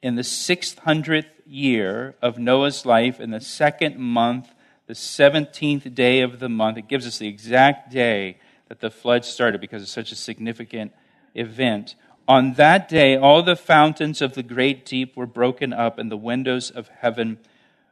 in 0.00 0.14
the 0.14 0.24
six 0.24 0.74
hundredth 0.78 1.28
year 1.44 2.14
of 2.22 2.38
Noah's 2.38 2.86
life, 2.86 3.20
in 3.20 3.30
the 3.30 3.40
second 3.40 3.98
month, 3.98 4.54
the 4.86 4.94
seventeenth 4.94 5.94
day 5.94 6.20
of 6.20 6.38
the 6.38 6.48
month. 6.48 6.78
It 6.78 6.88
gives 6.88 7.06
us 7.06 7.18
the 7.18 7.28
exact 7.28 7.90
day 7.90 8.38
that 8.68 8.80
the 8.80 8.90
flood 8.90 9.24
started 9.24 9.60
because 9.60 9.82
it's 9.82 9.92
such 9.92 10.12
a 10.12 10.16
significant 10.16 10.92
event. 11.34 11.96
On 12.28 12.54
that 12.54 12.88
day, 12.88 13.16
all 13.16 13.42
the 13.42 13.56
fountains 13.56 14.22
of 14.22 14.34
the 14.34 14.42
great 14.42 14.84
deep 14.84 15.16
were 15.16 15.26
broken 15.26 15.72
up, 15.72 15.98
and 15.98 16.10
the 16.10 16.16
windows 16.16 16.70
of 16.70 16.88
heaven 17.00 17.38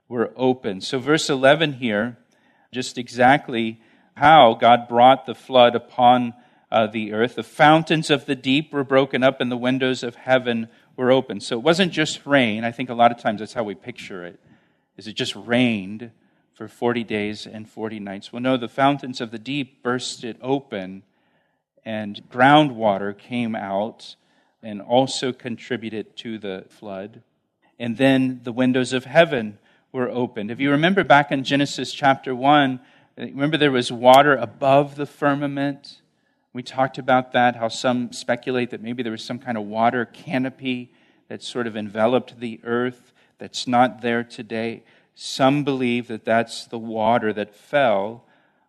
were 0.09 0.33
opened. 0.37 0.85
So, 0.85 0.99
verse 0.99 1.29
11 1.29 1.75
here 1.75 2.19
just 2.73 2.99
exactly 2.99 3.81
how 4.17 4.55
God 4.55 4.87
brought 4.89 5.25
the 5.25 5.35
flood 5.35 5.75
upon 5.75 6.35
uh, 6.71 6.87
the 6.87 7.13
earth. 7.13 7.37
The 7.37 7.43
fountains 7.43 8.11
of 8.11 8.27
the 8.27 8.35
deep 8.35 8.73
were 8.73 8.85
broken 8.85 9.23
up 9.23 9.41
and 9.41 9.51
the 9.51 9.57
windows 9.57 10.03
of 10.03 10.17
heaven 10.17 10.69
were 10.97 11.11
open. 11.13 11.41
So 11.41 11.57
it 11.57 11.63
wasn't 11.63 11.93
just 11.93 12.25
rain. 12.27 12.65
I 12.65 12.73
think 12.73 12.91
a 12.91 12.95
lot 12.95 13.13
of 13.13 13.19
times 13.19 13.41
that's 13.41 13.53
how 13.53 13.65
we 13.65 13.75
picture 13.75 14.25
it. 14.25 14.41
Is 14.97 15.07
it 15.07 15.13
just 15.13 15.37
rained 15.37 16.11
for 16.55 16.69
40 16.69 17.05
days 17.05 17.47
and 17.47 17.69
40 17.69 18.01
nights? 18.01 18.33
Well, 18.33 18.43
no, 18.43 18.57
the 18.57 18.69
fountains 18.69 19.21
of 19.21 19.31
the 19.31 19.39
deep 19.39 19.83
bursted 19.83 20.39
open 20.41 21.03
and 21.85 22.21
groundwater 22.29 23.17
came 23.17 23.55
out 23.55 24.17
and 24.63 24.83
also 24.83 25.33
contributed 25.33 26.17
to 26.17 26.39
the 26.39 26.65
flood. 26.69 27.23
And 27.79 27.97
then 27.97 28.41
the 28.43 28.53
windows 28.53 28.93
of 28.93 29.05
heaven 29.05 29.59
were 29.93 30.09
opened. 30.09 30.51
If 30.51 30.59
you 30.59 30.71
remember 30.71 31.05
back 31.05 31.31
in 31.31 31.45
Genesis 31.45 31.93
chapter 31.93 32.35
1, 32.35 32.81
remember 33.17 33.57
there 33.57 33.71
was 33.71 33.93
water 33.93 34.35
above 34.35 34.97
the 34.97 35.07
firmament? 35.07 36.01
We 36.57 36.63
talked 36.63 36.97
about 36.97 37.33
that, 37.33 37.57
how 37.57 37.69
some 37.69 38.13
speculate 38.13 38.71
that 38.71 38.81
maybe 38.81 39.03
there 39.03 39.13
was 39.13 39.23
some 39.23 39.39
kind 39.39 39.59
of 39.59 39.65
water 39.65 40.07
canopy 40.07 40.91
that 41.29 41.43
sort 41.43 41.67
of 41.67 41.77
enveloped 41.77 42.41
the 42.41 42.61
earth 42.65 43.13
that's 43.37 43.69
not 43.69 44.01
there 44.01 44.25
today. 44.25 44.83
Some 45.15 45.65
believe 45.65 46.09
that 46.09 46.25
that's 46.25 46.65
the 46.65 46.79
water 46.79 47.31
that 47.35 47.55
fell 47.55 48.25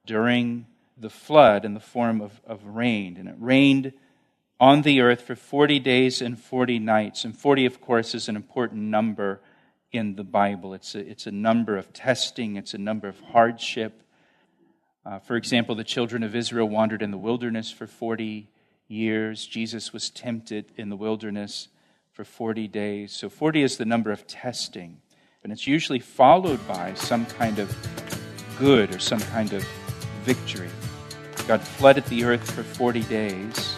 during 0.06 0.66
the 0.98 1.10
flood 1.10 1.64
in 1.64 1.76
the 1.76 1.80
form 1.80 2.20
of, 2.20 2.42
of 2.46 2.62
rain. 2.66 3.16
And 3.16 3.30
it 3.30 3.36
rained 3.40 3.94
on 4.60 4.82
the 4.82 5.00
earth 5.00 5.22
for 5.22 5.38
40 5.38 5.80
days 5.80 6.22
and 6.22 6.38
40 6.38 6.80
nights. 6.80 7.24
And 7.24 7.38
40, 7.38 7.66
of 7.66 7.80
course, 7.80 8.14
is 8.14 8.28
an 8.28 8.36
important 8.36 8.82
number 8.82 9.40
in 9.94 10.18
the 10.18 10.26
Bible. 10.26 10.74
It's 10.74 10.94
a, 10.94 11.10
it's 11.10 11.26
a 11.26 11.32
number 11.32 11.78
of 11.78 11.94
testing, 11.94 12.58
it's 12.58 12.74
a 12.74 12.78
number 12.78 13.08
of 13.08 13.18
hardship. 13.32 14.04
Uh, 15.08 15.20
for 15.20 15.38
example, 15.38 15.74
the 15.74 15.86
children 15.86 16.22
of 16.22 16.36
Israel 16.36 16.68
wandered 16.68 17.02
in 17.02 17.12
the 17.12 17.18
wilderness 17.18 17.72
for 17.72 17.88
40 17.88 18.50
years. 18.90 19.46
Jesus 19.46 19.94
was 19.94 20.10
tempted 20.10 20.66
in 20.76 20.90
the 20.90 20.98
wilderness 20.98 21.70
for 22.12 22.26
40 22.26 22.68
days. 22.68 23.14
So 23.14 23.30
40 23.30 23.64
is 23.64 23.78
the 23.78 23.86
number 23.86 24.12
of 24.12 24.28
testing, 24.28 25.00
and 25.44 25.54
it's 25.54 25.66
usually 25.66 26.00
followed 26.00 26.68
by 26.68 26.94
some 26.96 27.26
kind 27.26 27.58
of 27.58 27.74
good 28.60 28.94
or 28.94 29.00
some 29.00 29.22
kind 29.22 29.54
of 29.54 29.66
victory. 30.24 30.70
God 31.48 31.62
flooded 31.62 32.04
the 32.08 32.26
earth 32.26 32.52
for 32.52 32.64
40 32.64 33.04
days. 33.04 33.78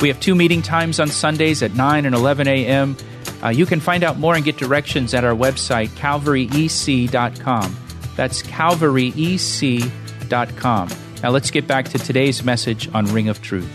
we 0.00 0.08
have 0.08 0.18
two 0.20 0.34
meeting 0.34 0.62
times 0.62 1.00
on 1.00 1.08
Sundays 1.08 1.62
at 1.62 1.74
9 1.74 2.06
and 2.06 2.14
11 2.14 2.48
a.m. 2.48 2.96
Uh, 3.42 3.48
you 3.48 3.66
can 3.66 3.80
find 3.80 4.04
out 4.04 4.18
more 4.18 4.34
and 4.34 4.44
get 4.44 4.56
directions 4.56 5.14
at 5.14 5.24
our 5.24 5.34
website, 5.34 5.88
calvaryec.com. 5.90 7.76
That's 8.16 8.42
calvaryec.com. 8.42 10.88
Now 11.22 11.30
let's 11.30 11.50
get 11.50 11.66
back 11.66 11.88
to 11.88 11.98
today's 11.98 12.44
message 12.44 12.88
on 12.94 13.06
Ring 13.06 13.28
of 13.28 13.42
Truth. 13.42 13.70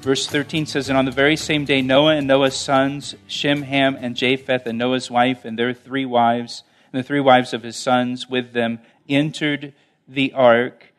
Verse 0.00 0.26
13 0.26 0.66
says, 0.66 0.88
And 0.88 0.96
on 0.96 1.04
the 1.04 1.10
very 1.10 1.36
same 1.36 1.64
day, 1.64 1.82
Noah 1.82 2.16
and 2.16 2.26
Noah's 2.26 2.56
sons, 2.56 3.14
Shem, 3.26 3.62
Ham, 3.62 3.96
and 4.00 4.16
Japheth, 4.16 4.66
and 4.66 4.78
Noah's 4.78 5.10
wife, 5.10 5.44
and 5.44 5.58
their 5.58 5.74
three 5.74 6.06
wives, 6.06 6.62
and 6.92 7.02
the 7.02 7.06
three 7.06 7.20
wives 7.20 7.52
of 7.52 7.62
his 7.62 7.76
sons 7.76 8.28
with 8.28 8.52
them, 8.52 8.80
entered 9.08 9.74
the 10.08 10.32
ark 10.32 10.89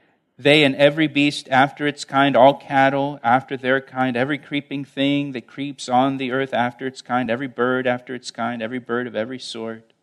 they 0.41 0.63
and 0.63 0.75
every 0.75 1.07
beast 1.07 1.47
after 1.49 1.87
its 1.87 2.05
kind, 2.05 2.35
all 2.35 2.55
cattle 2.55 3.19
after 3.23 3.57
their 3.57 3.81
kind, 3.81 4.15
every 4.17 4.37
creeping 4.37 4.85
thing 4.85 5.31
that 5.33 5.47
creeps 5.47 5.87
on 5.87 6.17
the 6.17 6.31
earth 6.31 6.53
after 6.53 6.87
its 6.87 7.01
kind, 7.01 7.29
every 7.29 7.47
bird 7.47 7.85
after 7.87 8.15
its 8.15 8.31
kind, 8.31 8.61
every 8.61 8.79
bird 8.79 9.07
of 9.07 9.15
every 9.15 9.39
sort. 9.39 9.93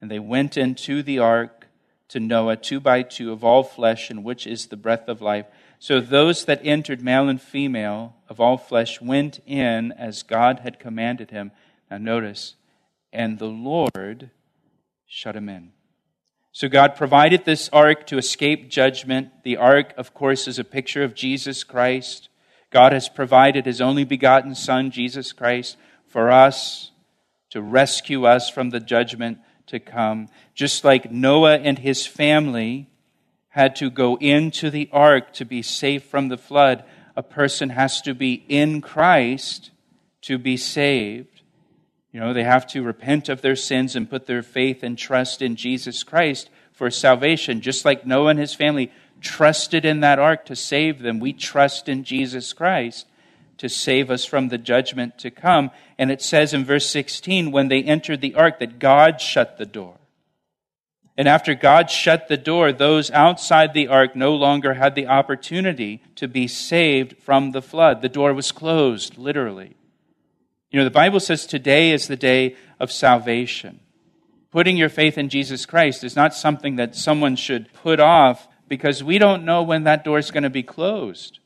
And 0.00 0.10
they 0.10 0.18
went 0.18 0.56
into 0.56 1.02
the 1.02 1.18
ark 1.18 1.68
to 2.08 2.20
Noah, 2.20 2.56
two 2.56 2.80
by 2.80 3.02
two, 3.02 3.32
of 3.32 3.44
all 3.44 3.62
flesh, 3.62 4.10
in 4.10 4.22
which 4.22 4.46
is 4.46 4.66
the 4.66 4.76
breath 4.76 5.08
of 5.08 5.20
life. 5.20 5.46
So 5.78 6.00
those 6.00 6.44
that 6.44 6.64
entered, 6.64 7.02
male 7.02 7.28
and 7.28 7.40
female, 7.40 8.16
of 8.28 8.40
all 8.40 8.56
flesh, 8.56 9.00
went 9.00 9.40
in 9.46 9.92
as 9.92 10.22
God 10.22 10.60
had 10.60 10.78
commanded 10.78 11.30
him. 11.30 11.52
Now 11.90 11.98
notice, 11.98 12.54
and 13.12 13.38
the 13.38 13.46
Lord 13.46 14.30
shut 15.06 15.36
him 15.36 15.48
in. 15.48 15.73
So 16.54 16.68
God 16.68 16.94
provided 16.94 17.44
this 17.44 17.68
ark 17.72 18.06
to 18.06 18.16
escape 18.16 18.70
judgment. 18.70 19.42
The 19.42 19.56
ark, 19.56 19.92
of 19.96 20.14
course, 20.14 20.46
is 20.46 20.56
a 20.56 20.64
picture 20.64 21.02
of 21.02 21.16
Jesus 21.16 21.64
Christ. 21.64 22.28
God 22.70 22.92
has 22.92 23.08
provided 23.08 23.66
his 23.66 23.80
only 23.80 24.04
begotten 24.04 24.54
Son, 24.54 24.92
Jesus 24.92 25.32
Christ, 25.32 25.76
for 26.06 26.30
us 26.30 26.92
to 27.50 27.60
rescue 27.60 28.24
us 28.24 28.48
from 28.48 28.70
the 28.70 28.78
judgment 28.78 29.38
to 29.66 29.80
come. 29.80 30.28
Just 30.54 30.84
like 30.84 31.10
Noah 31.10 31.58
and 31.58 31.76
his 31.76 32.06
family 32.06 32.88
had 33.48 33.74
to 33.76 33.90
go 33.90 34.16
into 34.18 34.70
the 34.70 34.88
ark 34.92 35.32
to 35.32 35.44
be 35.44 35.60
safe 35.60 36.04
from 36.04 36.28
the 36.28 36.38
flood, 36.38 36.84
a 37.16 37.22
person 37.24 37.70
has 37.70 38.00
to 38.02 38.14
be 38.14 38.44
in 38.48 38.80
Christ 38.80 39.72
to 40.22 40.38
be 40.38 40.56
saved. 40.56 41.33
You 42.14 42.20
know, 42.20 42.32
they 42.32 42.44
have 42.44 42.68
to 42.68 42.84
repent 42.84 43.28
of 43.28 43.42
their 43.42 43.56
sins 43.56 43.96
and 43.96 44.08
put 44.08 44.26
their 44.26 44.44
faith 44.44 44.84
and 44.84 44.96
trust 44.96 45.42
in 45.42 45.56
Jesus 45.56 46.04
Christ 46.04 46.48
for 46.72 46.88
salvation. 46.88 47.60
Just 47.60 47.84
like 47.84 48.06
Noah 48.06 48.28
and 48.28 48.38
his 48.38 48.54
family 48.54 48.92
trusted 49.20 49.84
in 49.84 49.98
that 49.98 50.20
ark 50.20 50.44
to 50.46 50.54
save 50.54 51.00
them, 51.00 51.18
we 51.18 51.32
trust 51.32 51.88
in 51.88 52.04
Jesus 52.04 52.52
Christ 52.52 53.08
to 53.58 53.68
save 53.68 54.12
us 54.12 54.24
from 54.24 54.46
the 54.46 54.58
judgment 54.58 55.18
to 55.18 55.30
come. 55.32 55.72
And 55.98 56.12
it 56.12 56.22
says 56.22 56.54
in 56.54 56.64
verse 56.64 56.88
16, 56.88 57.50
when 57.50 57.66
they 57.66 57.82
entered 57.82 58.20
the 58.20 58.36
ark, 58.36 58.60
that 58.60 58.78
God 58.78 59.20
shut 59.20 59.58
the 59.58 59.66
door. 59.66 59.96
And 61.18 61.26
after 61.26 61.56
God 61.56 61.90
shut 61.90 62.28
the 62.28 62.36
door, 62.36 62.70
those 62.70 63.10
outside 63.10 63.74
the 63.74 63.88
ark 63.88 64.14
no 64.14 64.36
longer 64.36 64.74
had 64.74 64.94
the 64.94 65.08
opportunity 65.08 66.00
to 66.14 66.28
be 66.28 66.46
saved 66.46 67.16
from 67.18 67.50
the 67.50 67.62
flood. 67.62 68.02
The 68.02 68.08
door 68.08 68.32
was 68.34 68.52
closed, 68.52 69.18
literally. 69.18 69.74
You 70.74 70.80
know, 70.80 70.84
the 70.86 70.90
Bible 70.90 71.20
says 71.20 71.46
today 71.46 71.92
is 71.92 72.08
the 72.08 72.16
day 72.16 72.56
of 72.80 72.90
salvation. 72.90 73.78
Putting 74.50 74.76
your 74.76 74.88
faith 74.88 75.16
in 75.16 75.28
Jesus 75.28 75.66
Christ 75.66 76.02
is 76.02 76.16
not 76.16 76.34
something 76.34 76.74
that 76.74 76.96
someone 76.96 77.36
should 77.36 77.72
put 77.74 78.00
off 78.00 78.48
because 78.66 79.00
we 79.00 79.18
don't 79.18 79.44
know 79.44 79.62
when 79.62 79.84
that 79.84 80.02
door 80.02 80.18
is 80.18 80.32
going 80.32 80.42
to 80.42 80.50
be 80.50 80.64
closed. 80.64 81.38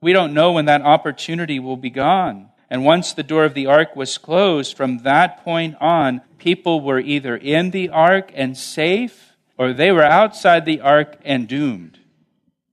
We 0.00 0.14
don't 0.14 0.32
know 0.32 0.52
when 0.52 0.64
that 0.64 0.80
opportunity 0.80 1.58
will 1.58 1.76
be 1.76 1.90
gone. 1.90 2.48
And 2.70 2.86
once 2.86 3.12
the 3.12 3.22
door 3.22 3.44
of 3.44 3.52
the 3.52 3.66
ark 3.66 3.94
was 3.94 4.16
closed, 4.16 4.74
from 4.74 5.00
that 5.00 5.44
point 5.44 5.76
on, 5.78 6.22
people 6.38 6.80
were 6.80 7.00
either 7.00 7.36
in 7.36 7.70
the 7.70 7.90
ark 7.90 8.32
and 8.34 8.56
safe, 8.56 9.34
or 9.58 9.74
they 9.74 9.92
were 9.92 10.04
outside 10.04 10.64
the 10.64 10.80
ark 10.80 11.18
and 11.22 11.46
doomed. 11.46 11.98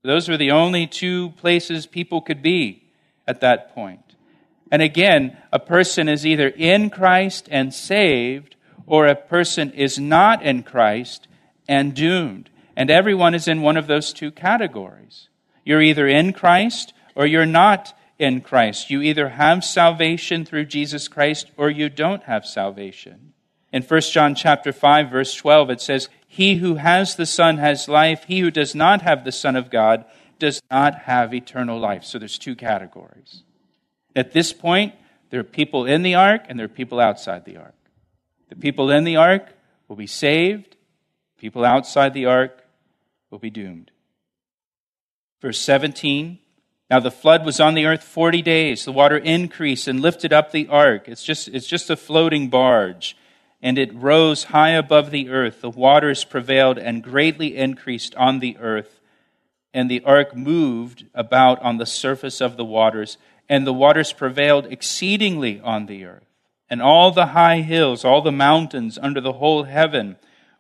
Those 0.04 0.30
were 0.30 0.38
the 0.38 0.52
only 0.52 0.88
two 0.88 1.32
places 1.32 1.86
people 1.86 2.22
could 2.22 2.42
be 2.42 2.86
at 3.28 3.42
that 3.42 3.76
point. 3.76 4.11
And 4.72 4.82
again, 4.82 5.38
a 5.52 5.60
person 5.60 6.08
is 6.08 6.26
either 6.26 6.48
in 6.48 6.90
Christ 6.90 7.50
and 7.52 7.74
saved, 7.74 8.56
or 8.88 9.06
a 9.06 9.16
person 9.16 9.72
is 9.72 10.00
not 10.00 10.42
in 10.42 10.64
Christ 10.64 11.28
and 11.68 11.94
doomed. 11.94 12.50
And 12.76 12.90
everyone 12.90 13.36
is 13.36 13.48
in 13.48 13.62
one 13.62 13.78
of 13.78 13.88
those 13.88 14.14
two 14.14 14.32
categories. 14.32 15.28
You're 15.66 15.82
either 15.82 16.08
in 16.08 16.34
Christ 16.34 16.94
or 17.16 17.26
you're 17.26 17.46
not 17.46 17.94
in 18.18 18.42
Christ. 18.42 18.90
You 18.90 19.02
either 19.02 19.30
have 19.30 19.64
salvation 19.64 20.46
through 20.46 20.66
Jesus 20.66 21.08
Christ 21.08 21.52
or 21.58 21.70
you 21.70 21.90
don't 21.90 22.24
have 22.24 22.46
salvation. 22.46 23.34
In 23.74 23.84
1 23.84 24.02
John 24.02 24.36
chapter 24.36 24.72
5 24.72 25.10
verse 25.10 25.34
12 25.36 25.70
it 25.70 25.82
says, 25.82 26.10
"He 26.28 26.56
who 26.56 26.76
has 26.76 27.16
the 27.16 27.26
Son 27.26 27.58
has 27.58 27.88
life; 27.88 28.26
he 28.26 28.40
who 28.40 28.52
does 28.52 28.76
not 28.76 29.02
have 29.02 29.24
the 29.24 29.32
Son 29.32 29.56
of 29.56 29.70
God 29.70 30.06
does 30.40 30.62
not 30.70 31.04
have 31.04 31.34
eternal 31.34 31.80
life." 31.80 32.04
So 32.04 32.20
there's 32.20 32.38
two 32.38 32.56
categories. 32.56 33.44
At 34.16 34.32
this 34.32 34.54
point, 34.54 34.94
there 35.30 35.40
are 35.40 35.44
people 35.44 35.86
in 35.86 36.04
the 36.04 36.16
ark 36.16 36.46
and 36.48 36.60
there 36.60 36.66
are 36.66 36.70
people 36.70 37.00
outside 37.00 37.46
the 37.46 37.58
ark. 37.58 37.76
The 38.50 38.56
people 38.56 38.92
in 38.92 39.04
the 39.04 39.16
ark 39.16 39.48
will 39.88 39.96
be 39.96 40.08
saved, 40.08 40.76
people 41.38 41.64
outside 41.64 42.14
the 42.14 42.26
ark 42.26 42.64
will 43.30 43.40
be 43.40 43.50
doomed. 43.50 43.92
Verse 45.42 45.60
17 45.60 46.40
now 46.92 47.00
the 47.00 47.10
flood 47.10 47.46
was 47.46 47.62
on 47.62 47.74
the 47.74 47.86
earth 47.86 48.04
40 48.04 48.42
days. 48.42 48.84
The 48.84 48.92
water 48.92 49.18
increased 49.18 49.88
and 49.88 50.02
lifted 50.02 50.34
up 50.34 50.52
the 50.52 50.68
ark. 50.68 51.08
It's 51.08 51.24
just, 51.24 51.48
it's 51.48 51.66
just 51.66 51.90
a 51.90 51.96
floating 51.96 52.50
barge. 52.50 53.16
And 53.62 53.78
it 53.78 53.96
rose 53.96 54.46
high 54.46 54.72
above 54.72 55.10
the 55.10 55.30
earth. 55.30 55.62
The 55.62 55.70
waters 55.70 56.26
prevailed 56.26 56.78
and 56.78 57.02
greatly 57.02 57.56
increased 57.56 58.14
on 58.16 58.40
the 58.40 58.58
earth. 58.58 59.00
And 59.74 59.90
the 59.90 60.04
ark 60.04 60.36
moved 60.36 61.06
about 61.14 61.62
on 61.62 61.78
the 61.78 61.86
surface 61.86 62.42
of 62.42 62.58
the 62.58 62.66
waters. 62.66 63.18
And 63.52 63.68
the 63.68 63.74
waters 63.74 64.14
prevailed 64.14 64.68
exceedingly 64.68 65.60
on 65.60 65.88
the 65.88 66.06
earth. 66.06 66.24
And 66.70 66.82
all 66.82 67.12
the 67.12 67.28
high 67.28 67.60
hills, 67.60 68.06
all 68.06 68.22
the 68.22 68.32
mountains 68.32 68.98
under 69.02 69.20
the 69.20 69.34
whole 69.34 69.64
heaven 69.64 70.16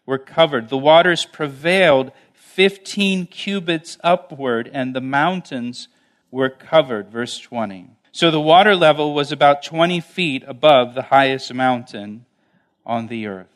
were 0.05 0.17
covered. 0.17 0.67
The 0.67 0.77
waters 0.77 1.23
prevailed 1.23 2.11
15 2.33 3.27
cubits 3.27 3.97
upward, 4.03 4.69
and 4.73 4.93
the 4.93 4.99
mountains 4.99 5.87
were 6.31 6.49
covered. 6.49 7.09
Verse 7.09 7.39
20. 7.39 7.91
So 8.11 8.29
the 8.29 8.41
water 8.41 8.75
level 8.75 9.13
was 9.13 9.31
about 9.31 9.63
20 9.63 10.01
feet 10.01 10.43
above 10.45 10.93
the 10.93 11.03
highest 11.03 11.53
mountain 11.53 12.25
on 12.85 13.07
the 13.07 13.25
earth. 13.25 13.47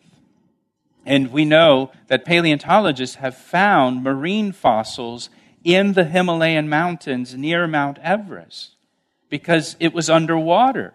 And 1.06 1.34
we 1.34 1.44
know 1.44 1.92
that 2.08 2.24
paleontologists 2.24 3.18
have 3.18 3.36
found 3.36 4.01
marine 4.01 4.54
fossils 4.54 5.30
in 5.62 5.92
the 5.92 6.06
Himalayan 6.06 6.70
mountains 6.70 7.36
near 7.36 7.68
Mount 7.68 8.00
Everest 8.00 8.75
because 9.36 9.75
it 9.82 9.94
was 9.94 10.10
underwater 10.10 10.94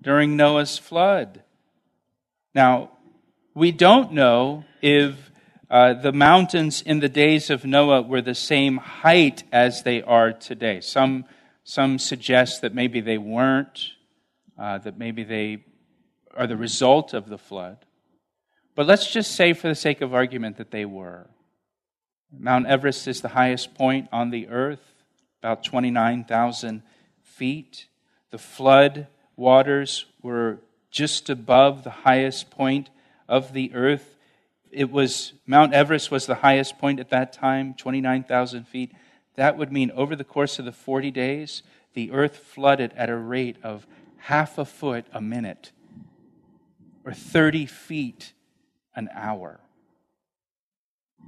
during 0.00 0.38
Noah's 0.38 0.78
flood. 0.78 1.42
Now, 2.54 2.92
we 3.54 3.72
don't 3.72 4.12
know 4.12 4.64
if 4.80 5.30
uh, 5.68 5.92
the 5.92 6.10
mountains 6.10 6.80
in 6.80 7.00
the 7.00 7.10
days 7.10 7.50
of 7.50 7.66
Noah 7.66 8.00
were 8.00 8.22
the 8.22 8.34
same 8.34 8.78
height 8.78 9.42
as 9.52 9.82
they 9.82 10.00
are 10.00 10.32
today. 10.32 10.80
Some, 10.80 11.26
some 11.62 11.98
suggest 11.98 12.62
that 12.62 12.74
maybe 12.74 13.02
they 13.02 13.18
weren't, 13.18 13.90
uh, 14.58 14.78
that 14.78 14.96
maybe 14.96 15.22
they 15.22 15.66
are 16.34 16.46
the 16.46 16.56
result 16.56 17.12
of 17.12 17.28
the 17.28 17.36
flood. 17.36 17.84
But 18.74 18.86
let's 18.86 19.12
just 19.12 19.32
say, 19.32 19.52
for 19.52 19.68
the 19.68 19.74
sake 19.74 20.00
of 20.00 20.14
argument, 20.14 20.56
that 20.56 20.70
they 20.70 20.86
were. 20.86 21.26
Mount 22.32 22.66
Everest 22.66 23.06
is 23.08 23.20
the 23.20 23.28
highest 23.28 23.74
point 23.74 24.08
on 24.10 24.30
the 24.30 24.48
earth, 24.48 24.80
about 25.42 25.64
29,000 25.64 26.82
feet. 27.36 27.86
The 28.30 28.38
flood 28.38 29.06
waters 29.36 30.06
were 30.22 30.58
just 30.90 31.28
above 31.28 31.84
the 31.84 31.90
highest 31.90 32.50
point 32.50 32.90
of 33.28 33.52
the 33.52 33.74
earth 33.74 34.14
it 34.74 34.90
was 34.90 35.32
Mount 35.46 35.72
Everest 35.72 36.10
was 36.10 36.26
the 36.26 36.34
highest 36.34 36.78
point 36.78 37.00
at 37.00 37.10
that 37.10 37.32
time, 37.32 37.74
29,000 37.74 38.66
feet. 38.66 38.92
That 39.36 39.56
would 39.56 39.72
mean 39.72 39.90
over 39.92 40.16
the 40.16 40.24
course 40.24 40.58
of 40.58 40.64
the 40.64 40.72
40 40.72 41.10
days, 41.10 41.62
the 41.94 42.10
earth 42.10 42.36
flooded 42.36 42.92
at 42.94 43.08
a 43.08 43.16
rate 43.16 43.56
of 43.62 43.86
half 44.16 44.58
a 44.58 44.64
foot 44.64 45.06
a 45.12 45.20
minute 45.20 45.70
or 47.04 47.12
30 47.12 47.66
feet 47.66 48.32
an 48.96 49.08
hour. 49.14 49.60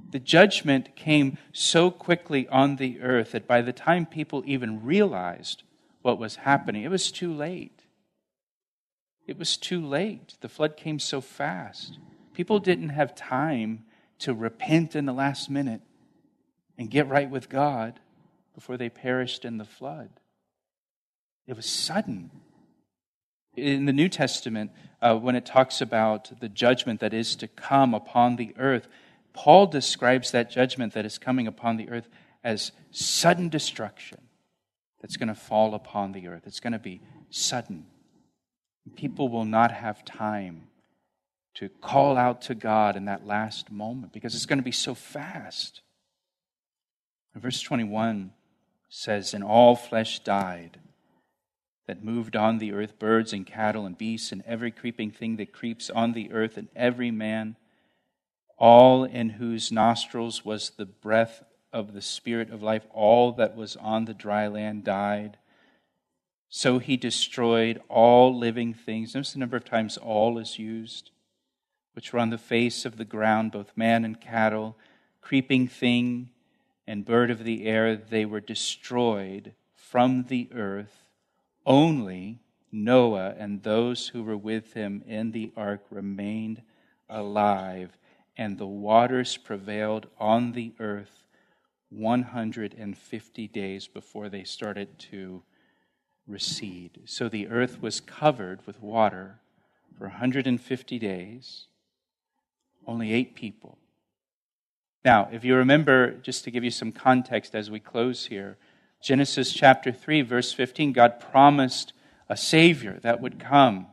The 0.09 0.19
judgment 0.19 0.95
came 0.95 1.37
so 1.51 1.89
quickly 1.89 2.47
on 2.49 2.75
the 2.75 3.01
earth 3.01 3.31
that 3.31 3.47
by 3.47 3.61
the 3.61 3.73
time 3.73 4.05
people 4.05 4.43
even 4.45 4.83
realized 4.83 5.63
what 6.01 6.19
was 6.19 6.37
happening, 6.37 6.83
it 6.83 6.91
was 6.91 7.11
too 7.11 7.33
late. 7.33 7.83
It 9.25 9.37
was 9.37 9.57
too 9.57 9.85
late. 9.85 10.35
The 10.39 10.49
flood 10.49 10.77
came 10.77 10.99
so 10.99 11.19
fast. 11.19 11.99
People 12.33 12.59
didn't 12.59 12.89
have 12.89 13.13
time 13.13 13.83
to 14.19 14.33
repent 14.33 14.95
in 14.95 15.05
the 15.05 15.13
last 15.13 15.49
minute 15.49 15.81
and 16.77 16.89
get 16.89 17.09
right 17.09 17.29
with 17.29 17.49
God 17.49 17.99
before 18.55 18.77
they 18.77 18.89
perished 18.89 19.43
in 19.43 19.57
the 19.57 19.65
flood. 19.65 20.09
It 21.45 21.55
was 21.55 21.65
sudden. 21.65 22.31
In 23.55 23.85
the 23.85 23.93
New 23.93 24.07
Testament, 24.07 24.71
uh, 25.01 25.15
when 25.17 25.35
it 25.35 25.45
talks 25.45 25.81
about 25.81 26.39
the 26.39 26.49
judgment 26.49 26.99
that 26.99 27.13
is 27.13 27.35
to 27.37 27.47
come 27.47 27.93
upon 27.93 28.35
the 28.35 28.53
earth, 28.57 28.87
Paul 29.33 29.67
describes 29.67 30.31
that 30.31 30.49
judgment 30.49 30.93
that 30.93 31.05
is 31.05 31.17
coming 31.17 31.47
upon 31.47 31.77
the 31.77 31.89
earth 31.89 32.07
as 32.43 32.71
sudden 32.91 33.49
destruction 33.49 34.26
that's 35.01 35.17
going 35.17 35.27
to 35.27 35.35
fall 35.35 35.73
upon 35.73 36.11
the 36.11 36.27
earth. 36.27 36.43
It's 36.45 36.59
going 36.59 36.73
to 36.73 36.79
be 36.79 37.01
sudden. 37.29 37.85
People 38.95 39.29
will 39.29 39.45
not 39.45 39.71
have 39.71 40.05
time 40.05 40.67
to 41.55 41.69
call 41.69 42.17
out 42.17 42.41
to 42.43 42.55
God 42.55 42.95
in 42.95 43.05
that 43.05 43.25
last 43.25 43.71
moment 43.71 44.13
because 44.13 44.35
it's 44.35 44.45
going 44.45 44.59
to 44.59 44.63
be 44.63 44.71
so 44.71 44.93
fast. 44.93 45.81
Verse 47.35 47.61
21 47.61 48.31
says, 48.89 49.33
And 49.33 49.43
all 49.43 49.75
flesh 49.75 50.19
died 50.19 50.79
that 51.87 52.03
moved 52.03 52.35
on 52.35 52.57
the 52.57 52.73
earth, 52.73 52.99
birds 52.99 53.33
and 53.33 53.45
cattle 53.45 53.85
and 53.85 53.97
beasts 53.97 54.31
and 54.31 54.43
every 54.45 54.71
creeping 54.71 55.11
thing 55.11 55.37
that 55.37 55.53
creeps 55.53 55.89
on 55.89 56.13
the 56.13 56.31
earth, 56.31 56.57
and 56.57 56.67
every 56.75 57.11
man, 57.11 57.55
all 58.57 59.03
in 59.03 59.29
whose 59.29 59.71
nostrils 59.71 60.43
was 60.43 60.71
the 60.71 60.85
breath 60.85 61.43
of 61.77 61.93
the 61.93 62.01
Spirit 62.01 62.49
of 62.49 62.63
life, 62.63 62.87
all 62.91 63.31
that 63.33 63.55
was 63.55 63.75
on 63.75 64.05
the 64.05 64.13
dry 64.13 64.47
land 64.47 64.83
died. 64.83 65.37
So 66.49 66.79
he 66.79 66.97
destroyed 66.97 67.81
all 67.89 68.37
living 68.37 68.73
things. 68.73 69.13
Notice 69.13 69.33
the 69.33 69.39
number 69.39 69.57
of 69.57 69.65
times 69.65 69.97
all 69.97 70.37
is 70.37 70.57
used 70.57 71.11
which 71.97 72.13
were 72.13 72.19
on 72.19 72.29
the 72.29 72.37
face 72.37 72.85
of 72.85 72.97
the 72.97 73.03
ground, 73.03 73.51
both 73.51 73.75
man 73.75 74.05
and 74.05 74.21
cattle, 74.21 74.77
creeping 75.19 75.67
thing 75.67 76.29
and 76.85 77.03
bird 77.03 77.31
of 77.31 77.43
the 77.43 77.65
air, 77.65 77.95
they 77.95 78.23
were 78.23 78.39
destroyed 78.39 79.51
from 79.73 80.25
the 80.25 80.47
earth. 80.53 81.05
Only 81.65 82.37
Noah 82.71 83.33
and 83.39 83.63
those 83.63 84.09
who 84.09 84.21
were 84.21 84.37
with 84.37 84.73
him 84.73 85.03
in 85.07 85.31
the 85.31 85.51
ark 85.57 85.85
remained 85.89 86.61
alive, 87.09 87.97
and 88.37 88.59
the 88.59 88.67
waters 88.67 89.35
prevailed 89.35 90.05
on 90.19 90.51
the 90.51 90.73
earth 90.79 91.23
150 91.89 93.47
days 93.47 93.87
before 93.87 94.29
they 94.29 94.43
started 94.43 94.99
to 94.99 95.43
recede. 96.27 97.01
So 97.05 97.29
the 97.29 97.47
earth 97.47 97.81
was 97.81 97.99
covered 98.01 98.65
with 98.65 98.81
water 98.81 99.39
for 99.97 100.07
150 100.07 100.99
days 100.99 101.67
only 102.85 103.11
eight 103.13 103.35
people. 103.35 103.77
Now, 105.03 105.29
if 105.31 105.43
you 105.43 105.55
remember, 105.55 106.11
just 106.11 106.43
to 106.45 106.51
give 106.51 106.63
you 106.63 106.71
some 106.71 106.91
context 106.91 107.53
as 107.53 107.69
we 107.69 107.79
close 107.79 108.25
here, 108.27 108.57
Genesis 109.01 109.53
chapter 109.53 109.91
3, 109.91 110.21
verse 110.21 110.53
15, 110.53 110.93
God 110.93 111.19
promised 111.19 111.93
a 112.29 112.35
Savior 112.37 112.99
that 113.03 113.21
would 113.21 113.39
come 113.39 113.87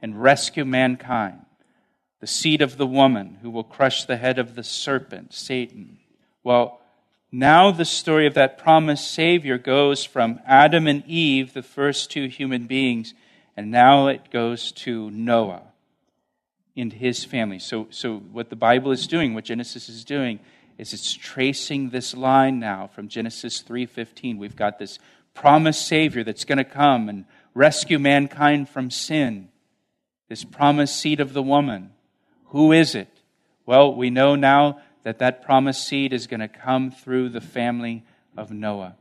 and 0.00 0.22
rescue 0.22 0.64
mankind. 0.64 1.40
the 2.18 2.26
seed 2.26 2.62
of 2.62 2.78
the 2.78 2.86
woman 2.86 3.38
who 3.42 3.50
will 3.50 3.62
crush 3.62 4.04
the 4.04 4.16
head 4.16 4.38
of 4.38 4.54
the 4.54 4.64
serpent, 4.64 5.34
Satan. 5.34 5.98
Well, 6.42 6.80
now 7.38 7.70
the 7.70 7.84
story 7.84 8.26
of 8.26 8.34
that 8.34 8.56
promised 8.56 9.10
Savior 9.10 9.58
goes 9.58 10.04
from 10.04 10.40
Adam 10.46 10.86
and 10.86 11.04
Eve, 11.06 11.52
the 11.52 11.62
first 11.62 12.10
two 12.10 12.28
human 12.28 12.66
beings, 12.66 13.12
and 13.56 13.70
now 13.70 14.06
it 14.06 14.30
goes 14.30 14.72
to 14.72 15.10
Noah 15.10 15.62
and 16.76 16.92
his 16.92 17.24
family. 17.24 17.58
So, 17.58 17.88
so 17.90 18.18
what 18.18 18.48
the 18.48 18.56
Bible 18.56 18.90
is 18.90 19.06
doing, 19.06 19.34
what 19.34 19.44
Genesis 19.44 19.88
is 19.88 20.04
doing, 20.04 20.40
is 20.78 20.92
it's 20.92 21.12
tracing 21.12 21.90
this 21.90 22.14
line 22.14 22.58
now 22.58 22.86
from 22.86 23.08
Genesis 23.08 23.62
3:15. 23.62 24.38
We've 24.38 24.56
got 24.56 24.78
this 24.78 24.98
promised 25.34 25.86
Savior 25.86 26.24
that's 26.24 26.44
going 26.44 26.58
to 26.58 26.64
come 26.64 27.08
and 27.08 27.24
rescue 27.54 27.98
mankind 27.98 28.68
from 28.68 28.90
sin. 28.90 29.48
This 30.28 30.44
promised 30.44 30.96
seed 30.96 31.20
of 31.20 31.32
the 31.32 31.42
woman. 31.42 31.92
Who 32.46 32.72
is 32.72 32.94
it? 32.94 33.08
Well, 33.64 33.94
we 33.94 34.10
know 34.10 34.36
now 34.36 34.80
that 35.06 35.20
that 35.20 35.40
promised 35.40 35.86
seed 35.86 36.12
is 36.12 36.26
going 36.26 36.40
to 36.40 36.48
come 36.48 36.90
through 36.90 37.28
the 37.28 37.40
family 37.40 38.02
of 38.36 38.50
Noah 38.50 38.96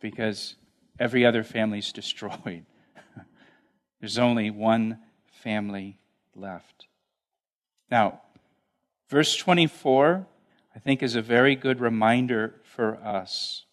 because 0.00 0.54
every 1.00 1.26
other 1.26 1.42
family 1.42 1.80
is 1.80 1.90
destroyed. 1.92 2.64
There's 3.98 4.18
only 4.18 4.52
one 4.52 5.00
family 5.42 5.98
left. 6.36 6.86
Now, 7.90 8.20
verse 9.08 9.34
24, 9.34 10.28
I 10.76 10.78
think, 10.78 11.02
is 11.02 11.16
a 11.16 11.22
very 11.22 11.56
good 11.56 11.80
reminder 11.80 12.54
for 12.62 12.94
us. 12.94 13.64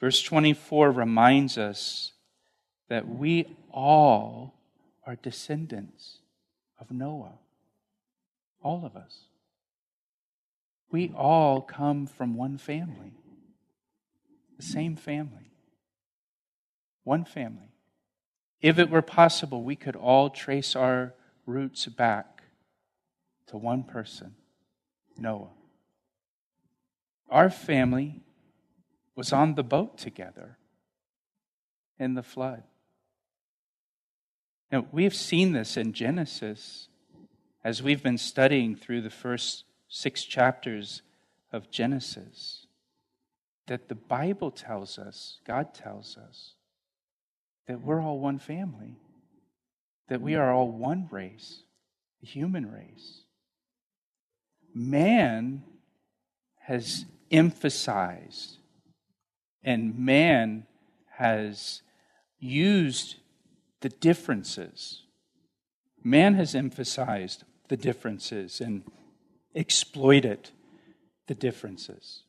Verse 0.00 0.20
24 0.22 0.90
reminds 0.90 1.56
us 1.56 2.14
that 2.88 3.08
we 3.08 3.46
all 3.70 4.54
are 5.06 5.14
descendants 5.14 6.18
of 6.80 6.90
Noah. 6.90 7.38
All 8.60 8.84
of 8.84 8.96
us. 8.96 9.26
We 10.90 11.12
all 11.16 11.60
come 11.60 12.06
from 12.06 12.36
one 12.36 12.58
family, 12.58 13.14
the 14.56 14.62
same 14.62 14.96
family, 14.96 15.50
one 17.04 17.24
family. 17.24 17.72
If 18.60 18.78
it 18.78 18.90
were 18.90 19.02
possible, 19.02 19.62
we 19.62 19.76
could 19.76 19.96
all 19.96 20.30
trace 20.30 20.74
our 20.74 21.14
roots 21.44 21.86
back 21.86 22.42
to 23.48 23.56
one 23.56 23.84
person, 23.84 24.34
Noah. 25.18 25.50
Our 27.28 27.50
family 27.50 28.22
was 29.14 29.32
on 29.32 29.54
the 29.54 29.62
boat 29.62 29.98
together 29.98 30.58
in 31.98 32.14
the 32.14 32.22
flood. 32.22 32.62
Now, 34.70 34.86
we've 34.92 35.14
seen 35.14 35.52
this 35.52 35.76
in 35.76 35.92
Genesis 35.92 36.88
as 37.64 37.82
we've 37.82 38.02
been 38.02 38.18
studying 38.18 38.76
through 38.76 39.02
the 39.02 39.10
first 39.10 39.64
six 39.96 40.24
chapters 40.24 41.00
of 41.52 41.70
Genesis. 41.70 42.66
That 43.66 43.88
the 43.88 43.94
Bible 43.94 44.50
tells 44.50 44.98
us, 44.98 45.38
God 45.46 45.74
tells 45.74 46.16
us, 46.18 46.52
that 47.66 47.80
we're 47.80 48.00
all 48.00 48.20
one 48.20 48.38
family, 48.38 48.96
that 50.08 50.20
we 50.20 50.34
are 50.34 50.52
all 50.52 50.70
one 50.70 51.08
race, 51.10 51.62
the 52.20 52.26
human 52.26 52.70
race. 52.70 53.22
Man 54.74 55.64
has 56.60 57.06
emphasized 57.30 58.58
and 59.64 59.98
man 59.98 60.66
has 61.12 61.80
used 62.38 63.16
the 63.80 63.88
differences. 63.88 65.02
Man 66.04 66.34
has 66.34 66.54
emphasized 66.54 67.44
the 67.68 67.76
differences 67.76 68.60
and 68.60 68.84
exploited 69.56 70.50
the 71.26 71.34
differences. 71.34 72.22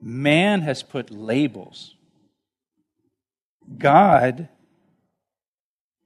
Man 0.00 0.60
has 0.60 0.84
put 0.84 1.10
labels. 1.10 1.96
God 3.78 4.48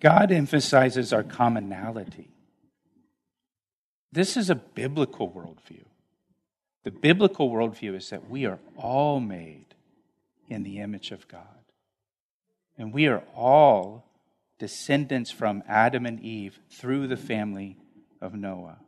God 0.00 0.32
emphasizes 0.32 1.12
our 1.12 1.22
commonality. 1.22 2.30
This 4.12 4.36
is 4.36 4.50
a 4.50 4.54
biblical 4.54 5.30
worldview. 5.30 5.84
The 6.84 6.90
biblical 6.90 7.50
worldview 7.50 7.94
is 7.94 8.08
that 8.08 8.28
we 8.28 8.46
are 8.46 8.58
all 8.76 9.20
made 9.20 9.66
in 10.48 10.62
the 10.62 10.78
image 10.78 11.12
of 11.12 11.28
God. 11.28 11.44
And 12.78 12.94
we 12.94 13.06
are 13.06 13.22
all 13.36 14.06
descendants 14.58 15.30
from 15.30 15.62
Adam 15.68 16.06
and 16.06 16.18
Eve 16.20 16.58
through 16.70 17.06
the 17.06 17.16
family 17.16 17.76
of 18.22 18.34
Noah. 18.34 18.78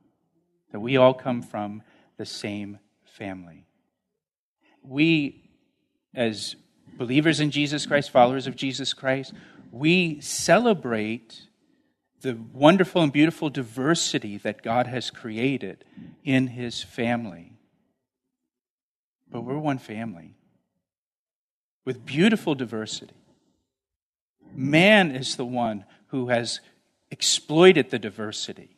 That 0.72 0.80
we 0.80 0.96
all 0.96 1.14
come 1.14 1.42
from 1.42 1.82
the 2.16 2.26
same 2.26 2.78
family. 3.04 3.66
We, 4.82 5.50
as 6.14 6.56
believers 6.96 7.40
in 7.40 7.50
Jesus 7.50 7.86
Christ, 7.86 8.10
followers 8.10 8.46
of 8.46 8.56
Jesus 8.56 8.92
Christ, 8.92 9.32
we 9.70 10.20
celebrate 10.20 11.42
the 12.20 12.38
wonderful 12.52 13.02
and 13.02 13.12
beautiful 13.12 13.50
diversity 13.50 14.38
that 14.38 14.62
God 14.62 14.86
has 14.86 15.10
created 15.10 15.84
in 16.24 16.48
his 16.48 16.82
family. 16.82 17.52
But 19.30 19.42
we're 19.42 19.58
one 19.58 19.78
family 19.78 20.34
with 21.84 22.04
beautiful 22.04 22.54
diversity. 22.54 23.14
Man 24.54 25.10
is 25.10 25.36
the 25.36 25.44
one 25.44 25.84
who 26.08 26.28
has 26.28 26.60
exploited 27.10 27.90
the 27.90 27.98
diversity 27.98 28.76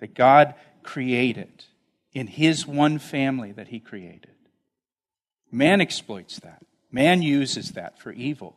that 0.00 0.14
God 0.14 0.54
created 0.84 1.64
in 2.12 2.26
his 2.28 2.66
one 2.66 2.98
family 2.98 3.52
that 3.52 3.68
he 3.68 3.80
created. 3.80 4.30
Man 5.50 5.80
exploits 5.80 6.38
that, 6.40 6.64
man 6.92 7.22
uses 7.22 7.72
that 7.72 7.98
for 7.98 8.12
evil. 8.12 8.56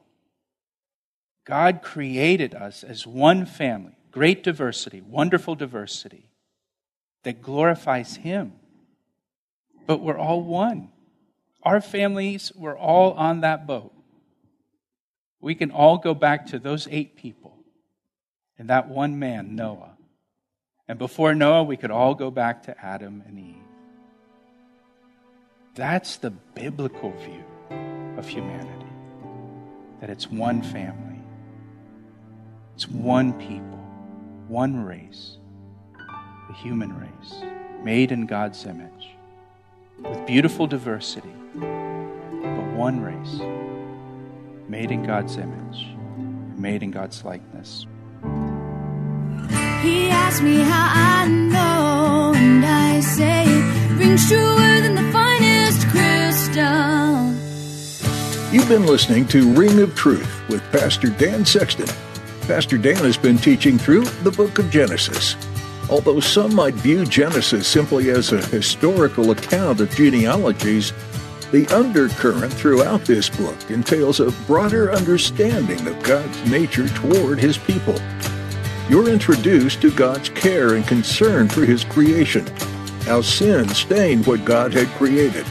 God 1.48 1.82
created 1.82 2.54
us 2.54 2.84
as 2.84 3.08
one 3.08 3.46
family, 3.46 3.98
great 4.12 4.44
diversity, 4.44 5.00
wonderful 5.00 5.56
diversity 5.56 6.30
that 7.24 7.42
glorifies 7.42 8.16
Him. 8.16 8.54
But 9.86 10.02
we're 10.02 10.18
all 10.18 10.42
one. 10.42 10.90
Our 11.64 11.82
families 11.82 12.52
were 12.56 12.78
all 12.78 13.14
on 13.14 13.42
that 13.42 13.66
boat. 13.68 13.94
We 15.40 15.56
can 15.56 15.72
all 15.72 15.98
go 15.98 16.14
back 16.14 16.48
to 16.48 16.60
those 16.60 16.88
eight 16.90 17.16
people 17.16 17.58
and 18.58 18.70
that 18.70 18.90
one 18.90 19.20
man, 19.20 19.56
Noah. 19.56 19.97
And 20.88 20.98
before 20.98 21.36
Noah, 21.36 21.64
we 21.64 21.78
could 21.78 21.92
all 21.92 22.16
go 22.16 22.32
back 22.32 22.64
to 22.64 22.86
Adam 22.86 23.24
and 23.28 23.38
Eve. 23.38 23.56
That's 25.76 26.18
the 26.18 26.32
biblical 26.32 27.12
view 27.12 27.44
of 28.18 28.28
humanity, 28.28 28.92
that 30.00 30.10
it's 30.10 30.32
one 30.32 30.62
family. 30.62 31.20
It's 32.74 32.88
one 32.88 33.34
people, 33.34 33.80
one 34.48 34.86
race, 34.86 35.38
the 36.48 36.54
human 36.54 36.98
race, 36.98 37.44
made 37.84 38.12
in 38.12 38.26
God's 38.26 38.66
image, 38.66 39.10
with 40.00 40.26
beautiful 40.26 40.68
diversity, 40.68 41.34
but 41.54 42.74
one 42.76 43.02
race, 43.02 43.42
made 44.70 44.92
in 44.92 45.04
God's 45.04 45.38
image, 45.38 45.88
made 46.58 46.82
in 46.82 46.92
God's 46.92 47.26
likeness. 47.26 47.88
He 49.88 50.10
asked 50.10 50.44
me 50.44 50.60
how 50.60 50.90
I 50.92 51.28
know, 51.30 52.34
and 52.36 52.66
I 52.66 53.00
say 53.00 53.46
it 53.48 53.98
rings 53.98 54.28
truer 54.28 54.82
than 54.82 54.96
the 54.96 55.12
finest 55.14 55.88
crystal. 55.88 57.32
You've 58.52 58.68
been 58.68 58.86
listening 58.86 59.26
to 59.30 59.54
Ring 59.54 59.80
of 59.80 59.96
Truth 59.96 60.30
with 60.50 60.62
Pastor 60.74 61.10
Dan 61.10 61.46
Sexton. 61.46 61.88
Pastor 62.48 62.78
Dan 62.78 62.98
has 62.98 63.16
been 63.16 63.38
teaching 63.38 63.78
through 63.78 64.04
the 64.24 64.32
book 64.32 64.60
of 64.60 64.70
Genesis. 64.70 65.38
Although 65.90 66.20
some 66.20 66.54
might 66.54 66.74
view 66.74 67.06
Genesis 67.06 67.66
simply 67.66 68.10
as 68.10 68.34
a 68.34 68.46
historical 68.48 69.32
account 69.32 69.80
of 69.80 69.90
genealogies, 69.92 70.92
the 71.52 71.66
undercurrent 71.74 72.52
throughout 72.52 73.06
this 73.06 73.30
book 73.30 73.56
entails 73.72 74.20
a 74.20 74.32
broader 74.48 74.92
understanding 74.92 75.88
of 75.88 76.04
God's 76.04 76.52
nature 76.52 76.90
toward 76.90 77.40
his 77.40 77.58
people. 77.58 77.96
You're 78.90 79.10
introduced 79.10 79.82
to 79.82 79.92
God's 79.92 80.30
care 80.30 80.76
and 80.76 80.88
concern 80.88 81.50
for 81.50 81.66
his 81.66 81.84
creation, 81.84 82.48
how 83.02 83.22
sin 83.22 83.68
stained 83.70 84.26
what 84.26 84.46
God 84.46 84.74
had 84.74 84.88
created, 84.92 85.46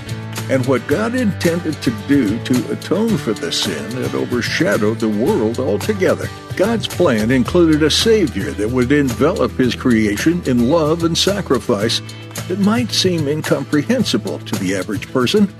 and 0.48 0.64
what 0.64 0.86
God 0.86 1.14
intended 1.14 1.74
to 1.82 1.90
do 2.08 2.42
to 2.44 2.72
atone 2.72 3.18
for 3.18 3.34
the 3.34 3.52
sin 3.52 4.00
that 4.00 4.14
overshadowed 4.14 5.00
the 5.00 5.10
world 5.10 5.58
altogether. 5.58 6.30
God's 6.56 6.88
plan 6.88 7.30
included 7.30 7.82
a 7.82 7.90
Savior 7.90 8.52
that 8.52 8.70
would 8.70 8.90
envelop 8.90 9.52
His 9.52 9.74
creation 9.74 10.42
in 10.46 10.70
love 10.70 11.04
and 11.04 11.16
sacrifice 11.16 12.00
that 12.48 12.60
might 12.60 12.90
seem 12.90 13.28
incomprehensible 13.28 14.38
to 14.38 14.54
the 14.56 14.74
average 14.76 15.12
person. 15.12 15.52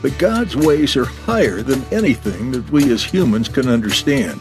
But 0.00 0.16
God's 0.18 0.54
ways 0.54 0.96
are 0.96 1.06
higher 1.06 1.62
than 1.62 1.84
anything 1.86 2.52
that 2.52 2.70
we 2.70 2.92
as 2.92 3.02
humans 3.02 3.48
can 3.48 3.68
understand. 3.68 4.40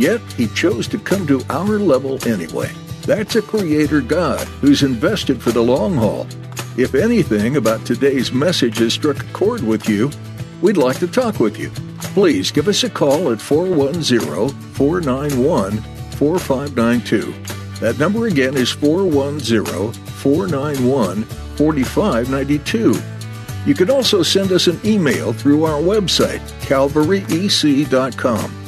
Yet, 0.00 0.22
He 0.32 0.46
chose 0.48 0.88
to 0.88 0.98
come 0.98 1.26
to 1.26 1.42
our 1.50 1.78
level 1.78 2.18
anyway. 2.26 2.72
That's 3.02 3.36
a 3.36 3.42
creator 3.42 4.00
God 4.00 4.48
who's 4.62 4.82
invested 4.82 5.42
for 5.42 5.50
the 5.50 5.62
long 5.62 5.94
haul. 5.94 6.26
If 6.78 6.94
anything 6.94 7.56
about 7.56 7.84
today's 7.84 8.32
message 8.32 8.78
has 8.78 8.94
struck 8.94 9.22
a 9.22 9.32
chord 9.34 9.62
with 9.62 9.90
you, 9.90 10.10
we'd 10.62 10.78
like 10.78 10.98
to 11.00 11.06
talk 11.06 11.38
with 11.38 11.58
you. 11.58 11.68
Please 12.14 12.50
give 12.50 12.66
us 12.66 12.82
a 12.82 12.88
call 12.88 13.30
at 13.30 13.42
410 13.42 14.48
491 14.72 15.82
4592. 16.12 17.34
That 17.80 17.98
number 17.98 18.26
again 18.26 18.56
is 18.56 18.70
410 18.70 19.92
491 19.92 21.24
4592. 21.24 22.94
You 23.66 23.74
can 23.74 23.90
also 23.90 24.22
send 24.22 24.50
us 24.52 24.66
an 24.66 24.80
email 24.82 25.34
through 25.34 25.64
our 25.64 25.82
website, 25.82 26.40
calvaryec.com. 26.62 28.59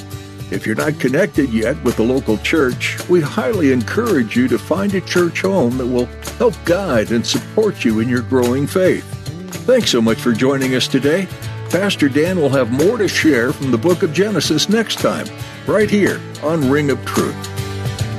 If 0.52 0.66
you're 0.66 0.76
not 0.76 1.00
connected 1.00 1.50
yet 1.50 1.82
with 1.82 1.96
the 1.96 2.02
local 2.02 2.36
church, 2.36 2.98
we 3.08 3.22
highly 3.22 3.72
encourage 3.72 4.36
you 4.36 4.48
to 4.48 4.58
find 4.58 4.94
a 4.94 5.00
church 5.00 5.40
home 5.40 5.78
that 5.78 5.86
will 5.86 6.04
help 6.36 6.54
guide 6.66 7.10
and 7.10 7.26
support 7.26 7.86
you 7.86 8.00
in 8.00 8.08
your 8.08 8.20
growing 8.20 8.66
faith. 8.66 9.02
Thanks 9.64 9.90
so 9.90 10.02
much 10.02 10.18
for 10.18 10.32
joining 10.32 10.74
us 10.74 10.86
today. 10.86 11.26
Pastor 11.70 12.10
Dan 12.10 12.38
will 12.38 12.50
have 12.50 12.70
more 12.70 12.98
to 12.98 13.08
share 13.08 13.54
from 13.54 13.70
the 13.70 13.78
book 13.78 14.02
of 14.02 14.12
Genesis 14.12 14.68
next 14.68 14.98
time, 14.98 15.26
right 15.66 15.88
here 15.88 16.20
on 16.42 16.70
Ring 16.70 16.90
of 16.90 17.02
Truth. 17.06 17.34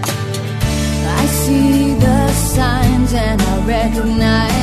I 0.02 1.26
see 1.28 1.94
the 1.94 2.32
signs 2.34 3.14
and 3.14 3.40
I 3.40 3.68
recognize 3.68 4.63